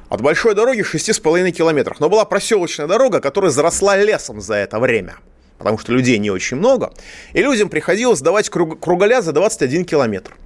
[0.09, 2.01] От большой дороги 6,5 километров.
[2.01, 5.17] Но была проселочная дорога, которая заросла лесом за это время.
[5.59, 6.95] Потому что людей не очень много.
[7.33, 10.37] И людям приходилось давать круг, круголя за 21 километр.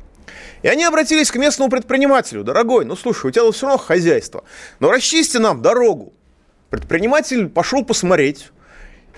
[0.63, 2.45] И они обратились к местному предпринимателю.
[2.45, 4.45] Дорогой, ну слушай, у тебя все равно хозяйство.
[4.81, 6.15] Но расчисти нам дорогу.
[6.73, 8.51] Предприниматель пошел посмотреть.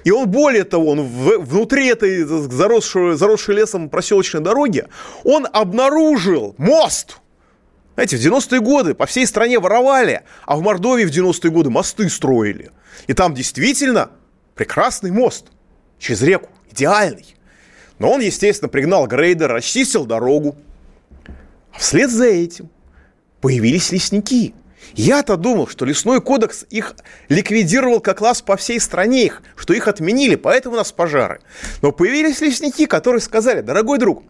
[0.02, 4.86] И он, более того, он в, внутри этой заросшей, заросшей лесом проселочной дороги,
[5.22, 7.18] он обнаружил мост.
[7.94, 12.08] Знаете, в 90-е годы по всей стране воровали, а в Мордовии в 90-е годы мосты
[12.08, 12.72] строили.
[13.06, 14.10] И там действительно
[14.56, 15.46] прекрасный мост
[16.00, 17.36] через реку, идеальный.
[18.00, 20.56] Но он, естественно, пригнал грейдер, расчистил дорогу.
[21.72, 22.68] А вслед за этим
[23.40, 24.54] появились лесники–
[24.94, 26.94] я-то думал, что лесной кодекс их
[27.28, 31.40] ликвидировал как класс по всей стране, их, что их отменили, поэтому у нас пожары.
[31.82, 34.22] Но появились лесники, которые сказали, дорогой друг,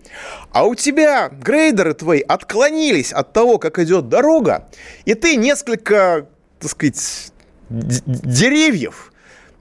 [0.52, 4.68] а у тебя грейдеры твои отклонились от того, как идет дорога,
[5.04, 6.26] и ты несколько,
[6.58, 7.32] так сказать,
[7.68, 9.12] деревьев,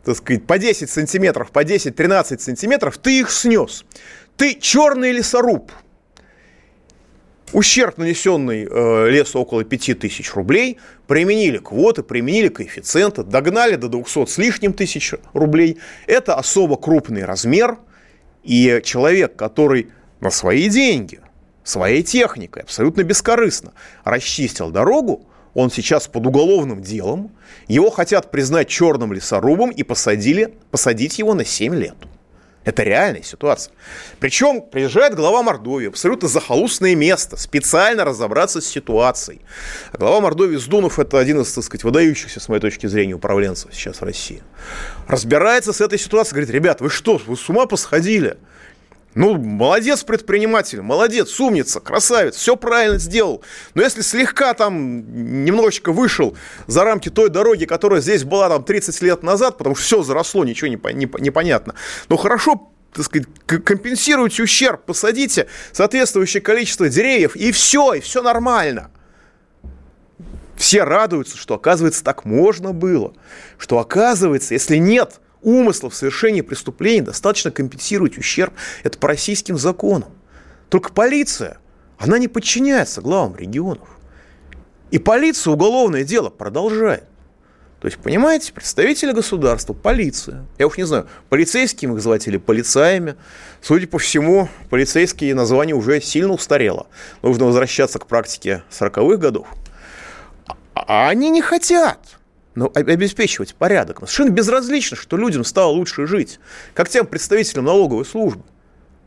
[0.06, 3.86] так сказать, по 10 сантиметров, по 10-13 сантиметров, ты их снес.
[4.36, 5.72] Ты черный лесоруб–
[7.54, 14.38] Ущерб, нанесенный э, лесу около 5000 рублей, применили квоты, применили коэффициенты, догнали до 200 с
[14.40, 15.78] лишним тысяч рублей.
[16.08, 17.78] Это особо крупный размер,
[18.44, 19.90] и человек, который
[20.20, 21.20] на свои деньги,
[21.64, 27.30] своей техникой, абсолютно бескорыстно расчистил дорогу, он сейчас под уголовным делом,
[27.68, 31.96] его хотят признать черным лесорубом и посадили, посадить его на 7 лет.
[32.66, 33.74] Это реальная ситуация.
[34.20, 39.42] Причем приезжает глава Мордовии, абсолютно захолустное место, специально разобраться с ситуацией.
[39.92, 43.74] А глава Мордовии Сдунов– это один из, так сказать, выдающихся, с моей точки зрения, управленцев
[43.74, 44.42] сейчас в России.
[45.08, 48.38] Разбирается с этой ситуацией, говорит, ребят, вы что, вы с ума посходили?
[49.16, 53.44] Ну, молодец предприниматель, молодец, умница, красавец, все правильно сделал.
[53.76, 59.02] Но если слегка там немножечко вышел за рамки той дороги, которая здесь была там 30
[59.04, 61.76] лет назад, потому что все заросло, ничего не, не, непонятно.
[62.10, 68.92] Но хорошо так сказать, компенсируйте ущерб, посадите соответствующее количество деревьев, и все, и все нормально.
[70.56, 73.14] Все радуются, что, оказывается, так можно было.
[73.58, 78.54] Что, оказывается, если нет умысла в совершении преступлений достаточно компенсировать ущерб.
[78.84, 80.10] Это по российским законам.
[80.70, 81.58] Только полиция,
[81.98, 83.88] она не подчиняется главам регионов.
[84.92, 87.06] И полиция уголовное дело продолжает.
[87.84, 93.16] То есть, понимаете, представители государства, полиция, я уж не знаю, полицейским их звать или полицаями,
[93.62, 96.88] судя по всему, полицейские название уже сильно устарело.
[97.22, 99.48] Нужно возвращаться к практике 40-х годов.
[100.76, 102.00] А они не хотят
[102.56, 104.00] но обеспечивать порядок.
[104.00, 106.40] Совершенно безразлично, что людям стало лучше жить.
[106.74, 108.44] Как тем представителям налоговой службы.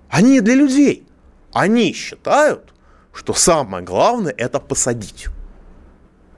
[0.09, 1.07] Они для людей.
[1.53, 2.73] Они считают,
[3.13, 5.27] что самое главное– это посадить.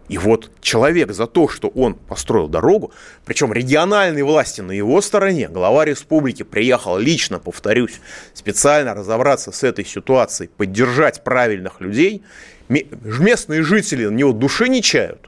[0.08, 2.92] И вот человек за то, что он построил дорогу,
[3.26, 8.00] причем региональные власти на его стороне, глава республики приехал лично, повторюсь,
[8.32, 12.22] специально разобраться с этой ситуацией, поддержать правильных людей,
[12.70, 15.27] местные жители на него души не чают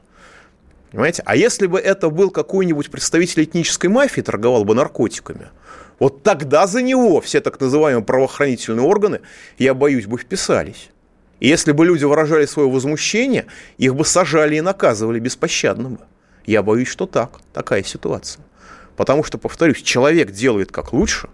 [0.91, 1.23] Понимаете?
[1.25, 5.47] А если бы это был какой-нибудь представитель этнической мафии, торговал бы наркотиками,
[5.99, 9.21] вот тогда за него все так называемые правоохранительные органы,
[9.57, 10.89] я боюсь, бы вписались.
[11.39, 13.45] И если бы люди выражали свое возмущение,
[13.77, 15.99] их бы сажали и наказывали беспощадно бы.
[16.45, 18.43] Я боюсь, что так, такая ситуация.
[18.97, 21.29] Потому что, повторюсь, человек делает как лучше,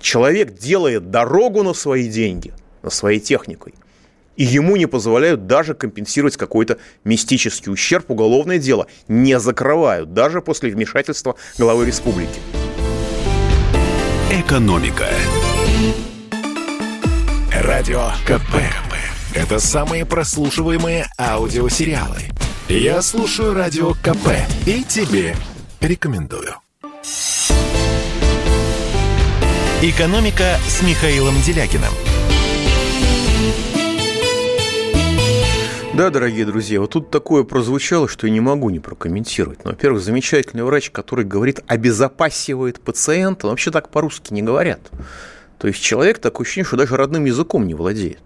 [0.00, 3.74] человек делает дорогу на свои деньги, на своей техникой.
[4.38, 8.08] И ему не позволяют даже компенсировать какой-то мистический ущерб.
[8.08, 12.40] Уголовное дело не закрывают, даже после вмешательства главы республики.
[14.30, 15.08] Экономика.
[17.52, 18.54] Радио КП.
[19.34, 22.20] Это самые прослушиваемые аудиосериалы.
[22.68, 24.28] Я слушаю Радио КП
[24.66, 25.34] и тебе
[25.80, 26.54] рекомендую.
[29.80, 31.92] «Экономика» с Михаилом Делякиным.
[35.98, 39.64] Да, дорогие друзья, вот тут такое прозвучало, что я не могу не прокомментировать.
[39.64, 44.78] Ну, во-первых, замечательный врач, который говорит, обезопасивает пациента, но вообще так по-русски не говорят.
[45.58, 48.22] То есть человек такое ощущение, что даже родным языком не владеет.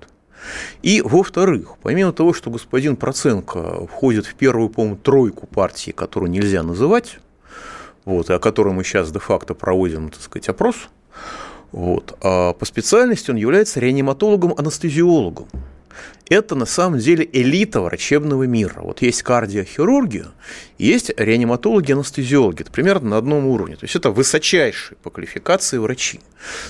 [0.83, 6.63] И, во-вторых, помимо того, что господин Проценко входит в первую, по-моему, тройку партии, которую нельзя
[6.63, 7.21] называть,
[8.05, 10.77] вот, и о которой мы сейчас де-факто проводим, так сказать, опрос–
[11.73, 12.19] вот.
[12.21, 15.49] А по специальности он является реаниматологом-анестезиологом.
[16.29, 18.81] Это на самом деле элита врачебного мира.
[18.81, 20.29] Вот есть кардиохирургия,
[20.79, 22.63] есть реаниматологи-анестезиологи.
[22.63, 23.77] Это примерно на одном уровне.
[23.77, 26.21] То есть это высочайшие по квалификации врачи.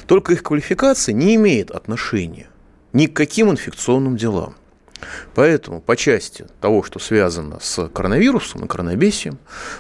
[0.07, 2.49] Только их квалификация не имеет отношения
[2.93, 4.55] ни к каким инфекционным делам.
[5.35, 9.39] Поэтому по части того, что связано с коронавирусом и коронабесием,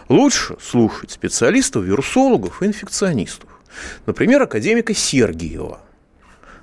[0.08, 3.48] лучше слушать специалистов, вирусологов и инфекционистов.
[4.06, 5.80] Например, академика Сергиева,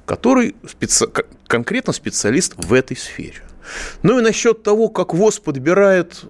[0.10, 1.06] который специ...
[1.46, 3.44] конкретно специалист в этой сфере.
[4.02, 6.26] Ну и насчет того, как ВОЗ подбирает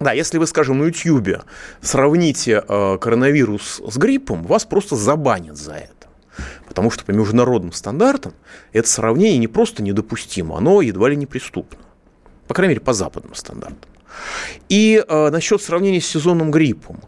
[0.00, 1.42] да, если вы, скажем, на YouTube
[1.82, 6.08] сравните э, коронавирус с гриппом, вас просто забанят за это.
[6.66, 8.32] Потому что по международным стандартам
[8.72, 11.78] это сравнение не просто недопустимо, оно едва ли неприступно.
[12.48, 13.90] По крайней мере, по западным стандартам.
[14.68, 17.00] И э, насчет сравнения с сезонным гриппом.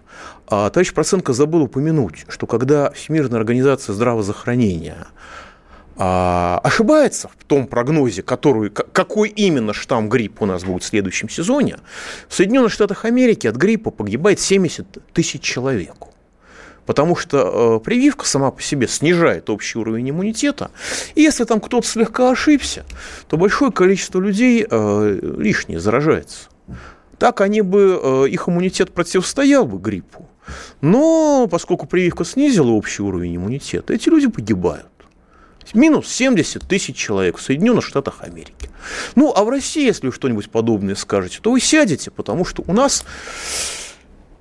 [0.47, 5.07] А, товарищ Проценко забыл упомянуть, что когда Всемирная организация здравоохранения
[5.97, 11.29] а, ошибается в том прогнозе, который, какой именно штамм гриппа у нас будет в следующем
[11.29, 11.77] сезоне,
[12.29, 15.97] в Соединенных Штатах Америки от гриппа погибает 70 тысяч человек.
[16.87, 20.73] Потому что э, прививка сама по себе снижает общий уровень иммунитета.
[21.15, 22.85] И если там кто-то слегка ошибся,
[23.29, 26.49] то большое количество людей э, лишнее заражается.
[27.19, 30.29] Так они бы, э, их иммунитет противостоял бы гриппу.
[30.81, 34.87] Но поскольку прививка снизила общий уровень иммунитета, эти люди погибают.
[35.75, 38.71] Минус 70 тысяч человек в Соединенных Штатах Америки.
[39.15, 42.73] Ну, а в России, если вы что-нибудь подобное скажете, то вы сядете, потому что у
[42.73, 43.05] нас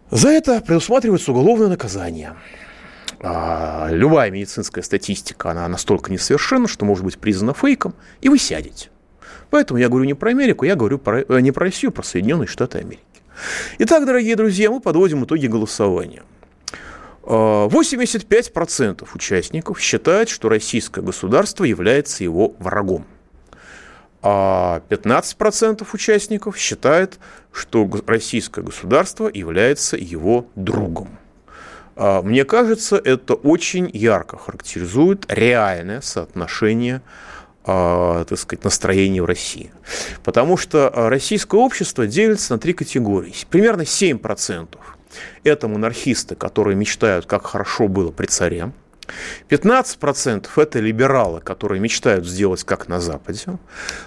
[0.10, 2.36] за это предусматривается уголовное наказание.
[3.20, 8.90] А, любая медицинская статистика, она настолько несовершенна, что может быть признана фейком, и вы сядете.
[9.52, 12.04] Поэтому я говорю не про Америку, я говорю про, э, не про Россию, а про
[12.04, 13.04] Соединенные Штаты Америки.
[13.80, 16.24] Итак, дорогие друзья, мы подводим итоги голосования.
[17.24, 23.06] 85% а, участников считают, что российское государство является его врагом.
[24.24, 27.20] А 15% участников считают,
[27.52, 31.18] что российское государство является его другом.
[31.96, 37.02] А, мне кажется, это очень ярко характеризует реальное соотношение
[37.64, 39.72] а, так сказать, настроение в России.
[40.24, 43.34] Потому что а, российское общество делится на три категории.
[43.50, 44.68] Примерно 7%
[45.43, 48.72] это монархисты, которые мечтают, как хорошо было при царе.
[49.49, 53.41] 15% это либералы, которые мечтают сделать как на Западе.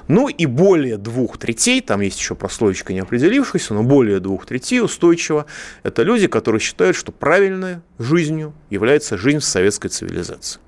[0.09, 4.81] Ну и более двух третей, там есть еще прослоечка не определившаяся, но более двух третей
[4.81, 5.47] устойчиво,
[5.83, 10.61] это люди, которые считают, что правильной жизнью является жизнь в советской цивилизации.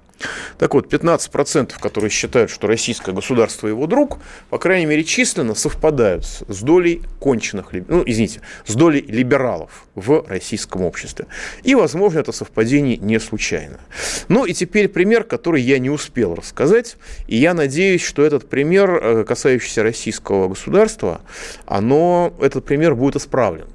[0.58, 4.18] Так вот, 15%, которые считают, что российское государство его друг,
[4.50, 10.82] по крайней мере, численно совпадают с долей конченых, ну, извините, с долей либералов в российском
[10.82, 11.26] обществе.
[11.62, 13.78] И, возможно, это совпадение не случайно.
[14.28, 16.96] Ну и теперь пример, который я не успел рассказать,
[17.26, 21.20] и я надеюсь, что этот пример, э, касающийся российского государства,
[21.66, 23.66] оно, этот пример будет исправлен.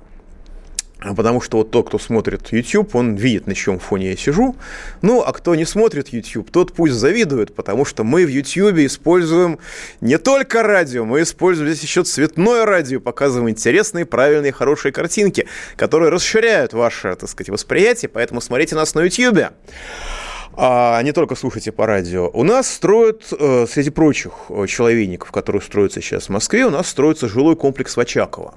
[1.02, 4.56] Потому что вот тот, кто смотрит YouTube, он видит, на чем фоне я сижу.
[5.02, 9.58] Ну, а кто не смотрит YouTube, тот пусть завидует, потому что мы в YouTube используем
[10.00, 16.10] не только радио, мы используем здесь еще цветное радио, показываем интересные, правильные, хорошие картинки, которые
[16.10, 19.52] расширяют ваше, так сказать, восприятие, поэтому смотрите нас на YouTube
[20.54, 22.30] а не только слушайте по радио.
[22.30, 26.88] У нас строят, э, среди прочих э, человейников, которые строятся сейчас в Москве, у нас
[26.88, 28.54] строится жилой комплекс в Очаково.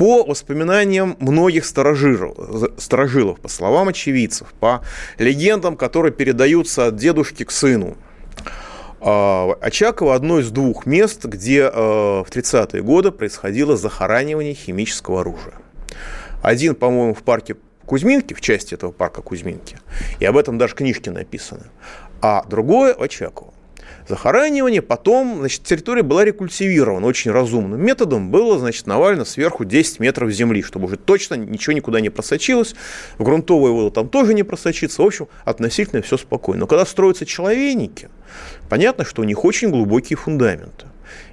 [0.00, 2.34] По воспоминаниям многих старожилов,
[2.78, 4.80] старожилов, по словам очевидцев, по
[5.18, 7.98] легендам, которые передаются от дедушки к сыну,
[9.02, 15.56] а, Очаково– одно из двух мест, где а, в 30-е годы происходило захоранивание химического оружия.
[16.40, 19.76] Один, по-моему, в парке Кузьминки, в части этого парка Кузьминки,
[20.18, 21.64] и об этом даже книжки написаны,
[22.22, 23.52] а другое– Очаково.
[24.10, 24.82] Захоранивания.
[24.82, 28.30] Потом, значит, территория была рекультивирована очень разумным методом.
[28.30, 32.74] Было, значит, навалено сверху 10 метров земли, чтобы уже точно ничего никуда не просочилось.
[33.16, 35.02] В грунтовую воду там тоже не просочится.
[35.02, 36.60] В общем, относительно все спокойно.
[36.60, 38.10] Но когда строятся человейники,
[38.68, 40.86] понятно, что у них очень глубокие фундаменты.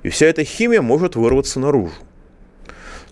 [0.03, 1.93] И вся эта химия может вырваться наружу.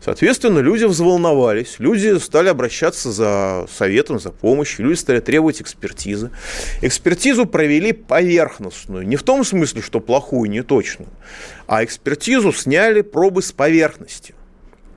[0.05, 6.29] Соответственно, люди взволновались, люди стали обращаться за советом, за помощью, люди стали требовать экспертизы.
[6.83, 11.09] Экспертизу провели поверхностную, не в том смысле, что плохую, не точную,
[11.65, 14.35] а экспертизу сняли пробы с поверхности.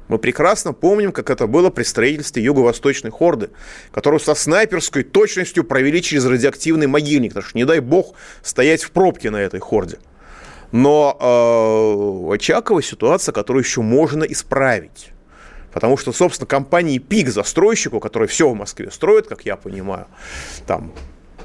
[0.08, 3.48] Мы прекрасно помним, как это было при строительстве юго-восточной хорды,
[3.90, 8.90] которую со снайперской точностью провели через радиоактивный могильник, потому что, не дай бог, стоять в
[8.90, 9.96] пробке на этой хорде.
[10.72, 11.16] Но
[12.30, 15.10] э, Очакова ситуация, которую еще можно исправить.
[15.72, 20.06] Потому что, собственно, компании ПИК, застройщику, который все в Москве строит, как я понимаю,
[20.66, 20.92] там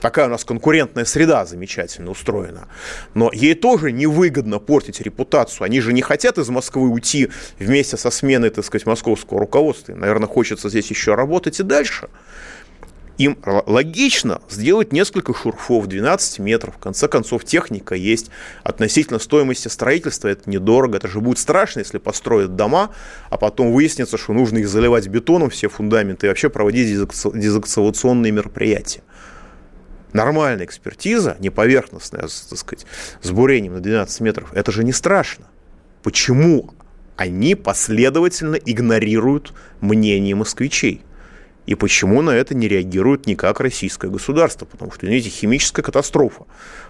[0.04, 2.68] такая у нас конкурентная среда замечательно устроена.
[3.14, 5.64] Но ей тоже невыгодно портить репутацию.
[5.64, 9.96] Они же не хотят из Москвы уйти вместе со сменой, так сказать, московского руководства.
[9.96, 12.10] Наверное, хочется здесь еще работать и дальше
[13.18, 16.76] им логично сделать несколько шурфов 12 метров.
[16.76, 18.30] В конце концов, техника есть.
[18.64, 20.98] Относительно стоимости строительства это недорого.
[20.98, 22.92] Это же будет страшно, если построят дома,
[23.30, 29.04] а потом выяснится, что нужно их заливать бетоном, все фундаменты, и вообще проводить дезакцивационные мероприятия.
[30.12, 32.86] Нормальная экспертиза, не поверхностная, так сказать,
[33.22, 35.48] с бурением на 12 метров, это же не страшно.
[36.04, 36.74] Почему
[37.16, 41.02] они последовательно игнорируют мнение москвичей?
[41.66, 44.66] И почему на это не реагирует никак российское государство?
[44.66, 46.46] Потому что, видите, химическая катастрофа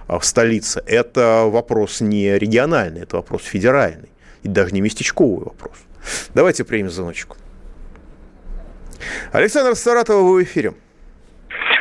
[0.07, 4.09] в столице– это вопрос не региональный, это вопрос федеральный.
[4.41, 5.78] И даже не местечковый вопрос.
[6.34, 7.38] Давайте примем звоночку.
[9.32, 10.74] Александр Саратова, вы в эфире.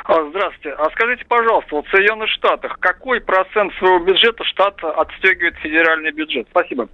[0.04, 0.70] А, здравствуйте.
[0.78, 6.46] А скажите, пожалуйста, вот в Соединенных Штатах какой процент своего бюджета штат отстегивает федеральный бюджет?
[6.50, 6.88] Спасибо.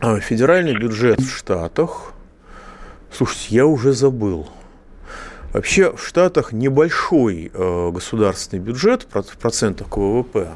[0.00, 2.12] А, федеральный бюджет в Штатах.
[3.10, 4.48] Слушайте, я уже забыл.
[5.52, 10.48] Вообще в Штатах небольшой э, государственный бюджет в процентах к ВВП,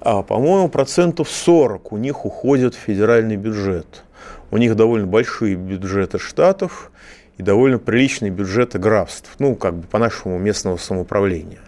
[0.00, 4.04] а, по-моему, процентов 40 у них уходит в федеральный бюджет.
[4.50, 6.90] У них довольно большие бюджеты штатов
[7.38, 11.60] и довольно приличные бюджеты графств, ну, как бы по-нашему местного самоуправления.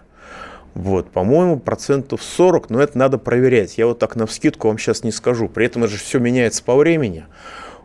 [0.75, 3.77] Вот, по-моему, процентов 40, но это надо проверять.
[3.77, 5.49] Я вот так на вскидку вам сейчас не скажу.
[5.49, 7.25] При этом это же все меняется по времени.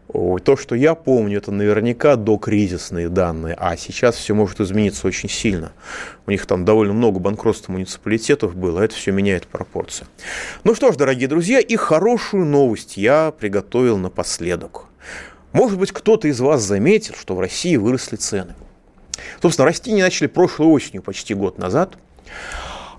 [0.08, 5.72] То, что я помню, это наверняка докризисные данные, а сейчас все может измениться очень сильно.
[6.26, 10.06] У них там довольно много банкротств муниципалитетов было, а это все меняет пропорции.
[10.62, 14.84] Ну что ж, дорогие друзья, и хорошую новость я приготовил напоследок.
[15.52, 18.54] Может быть, кто-то из вас заметил, что в России выросли цены.
[19.40, 21.96] Собственно, расти не начали прошлой осенью, почти год назад.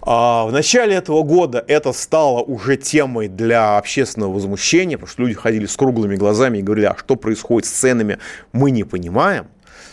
[0.07, 5.33] А в начале этого года это стало уже темой для общественного возмущения, потому что люди
[5.33, 8.19] ходили с круглыми глазами и говорили, а что происходит с ценами,
[8.51, 9.47] мы не понимаем.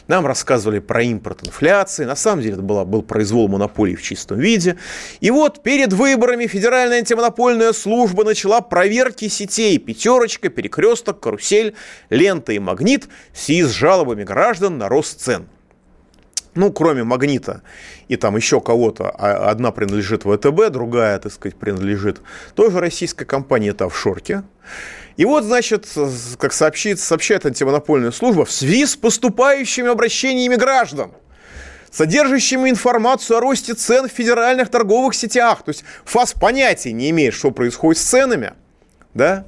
[0.08, 2.04] Нам рассказывали про импорт инфляции.
[2.04, 4.76] На самом деле это была, был произвол монополии в чистом виде.
[5.20, 11.74] И вот перед выборами Федеральная антимонопольная служба начала проверки сетей «Пятерочка», «Перекресток», «Карусель»,
[12.10, 15.46] «Лента» и «Магнит» с жалобами граждан на рост цен
[16.55, 17.62] ну, кроме «Магнита»
[18.09, 22.20] и там еще кого-то, а одна принадлежит ВТБ, другая, так сказать, принадлежит
[22.55, 24.42] тоже российской компании, это офшорке.
[25.16, 25.86] И вот, значит,
[26.38, 31.12] как сообщит, сообщает антимонопольная служба, в связи с поступающими обращениями граждан,
[31.90, 37.34] содержащими информацию о росте цен в федеральных торговых сетях, то есть ФАС понятия не имеет,
[37.34, 38.55] что происходит с ценами,
[39.14, 39.44] да,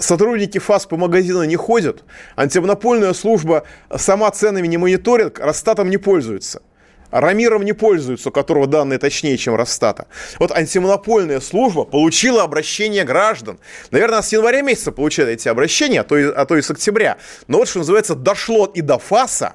[0.00, 2.04] сотрудники ФАС по магазину не ходят,
[2.36, 3.64] антимонопольная служба
[3.96, 6.62] сама ценами не мониторит, Росстатом не пользуется.
[7.10, 10.06] Рамиром не пользуется, у которого данные точнее, чем Росстата.
[10.38, 13.58] Вот антимонопольная служба получила обращение граждан.
[13.90, 17.16] Наверное, с января месяца получает эти обращения, а то, и, а то и с октября.
[17.46, 19.54] Но вот, что называется, дошло и до ФАСа,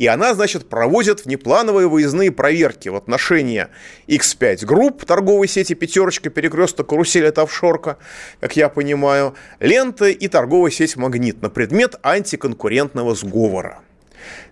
[0.00, 3.66] и она, значит, проводит внеплановые выездные проверки в отношении
[4.08, 7.98] X5 групп торговой сети «Пятерочка», «Перекресток», «Карусель»— это офшорка,
[8.40, 13.82] как я понимаю, ленты и торговая сеть «Магнит» на предмет антиконкурентного сговора.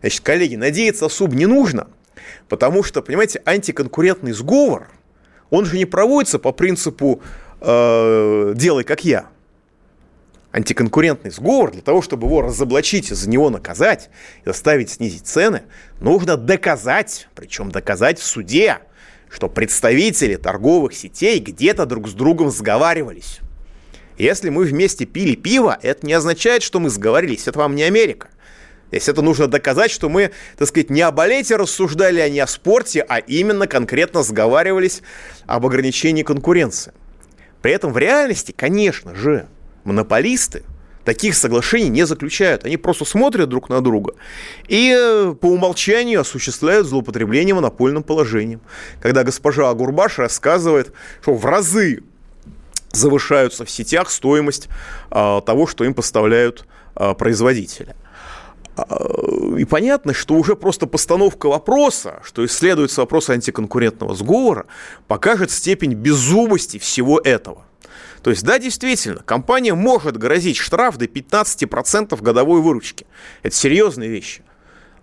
[0.01, 1.89] Значит, коллеги, надеяться особо не нужно,
[2.51, 4.89] потому что, понимаете, антиконкурентный сговор,
[5.49, 7.23] он же не проводится по принципу
[7.63, 9.31] э, «делай как я»,
[10.59, 14.11] антиконкурентный сговор, для того, чтобы его разоблачить и за него наказать
[14.45, 15.63] и заставить снизить цены,
[16.01, 18.79] нужно доказать, причем доказать в суде,
[19.31, 23.39] что представители торговых сетей где-то друг с другом сговаривались.
[24.17, 27.47] Если мы вместе пили пиво, это не означает, что мы сговорились.
[27.47, 28.29] Это вам не Америка.
[28.89, 32.47] Здесь это нужно доказать, что мы, так сказать, не о балете рассуждали, а не о
[32.49, 35.03] спорте, а именно конкретно сговаривались
[35.47, 36.93] об ограничении конкуренции.
[37.63, 39.47] При этом в реальности, конечно же,
[39.89, 40.63] монополисты
[41.05, 42.65] таких соглашений не заключают.
[42.65, 44.15] Они просто смотрят друг на друга
[44.69, 48.61] и э, по умолчанию осуществляют злоупотребление монопольным положением.
[49.01, 52.03] Когда госпожа Агурбаш рассказывает, что в разы
[52.93, 54.69] завышаются в сетях стоимость
[55.11, 57.95] а, того, что им поставляют а, производители.
[58.77, 58.85] А,
[59.59, 64.67] и понятно, что уже просто постановка вопроса, что исследуется вопрос антиконкурентного сговора,
[65.07, 67.65] покажет степень беззубости всего этого.
[68.23, 73.07] То есть, да, действительно, компания может грозить штраф до 15% годовой выручки.
[73.43, 74.43] Это серьезные вещи.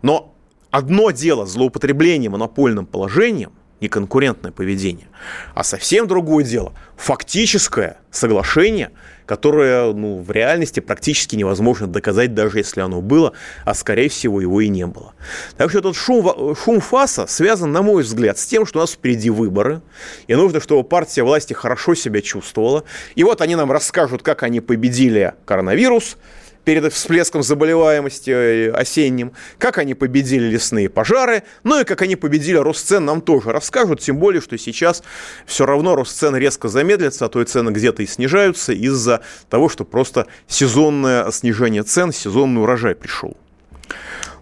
[0.02, 0.36] Но
[0.72, 5.08] одно дело злоупотребление монопольным положением– неконкурентное поведение.
[5.54, 8.92] А совсем другое дело– фактическое соглашение,
[9.26, 14.62] которое ну, в реальности практически невозможно доказать, даже если оно было, а скорее всего его
[14.62, 15.14] и не было.
[15.58, 18.92] Так что этот шум, шум ФАСа связан, на мой взгляд, с тем, что у нас
[18.92, 19.82] впереди выборы,
[20.28, 22.84] и нужно, чтобы партия власти хорошо себя чувствовала.
[23.16, 26.18] И вот они нам расскажут, как они победили коронавирус,
[26.66, 32.58] перед всплеском заболеваемости э, осенним, как они победили лесные пожары, ну и как они победили
[32.58, 35.04] рост цен, нам тоже расскажут, тем более, что сейчас
[35.46, 39.70] все равно рост цен резко замедлится, а то и цены где-то и снижаются из-за того,
[39.70, 43.38] что просто сезонное снижение цен, сезонный урожай пришел.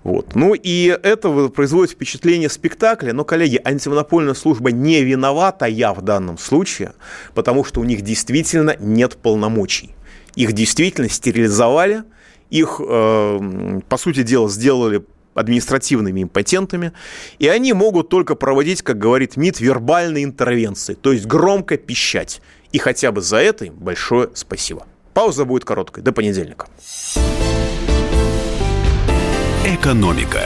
[0.03, 0.36] Вот.
[0.36, 6.38] Ну и это производит впечатление спектакля, но, коллеги, антимонопольная служба не виновата я в данном
[6.38, 6.93] случае,
[7.34, 9.95] потому что у них действительно нет полномочий.
[10.36, 12.03] Их действительно стерилизовали,
[12.53, 16.91] их, э, по сути дела, сделали административными импотентами,
[17.39, 22.41] и они могут только проводить, как говорит МИД, вербальные интервенции, то есть громко пищать.
[22.71, 24.85] И хотя бы за это им большое спасибо.
[25.13, 26.03] Пауза будет короткой.
[26.03, 26.67] До понедельника.
[29.65, 30.43] Экономика.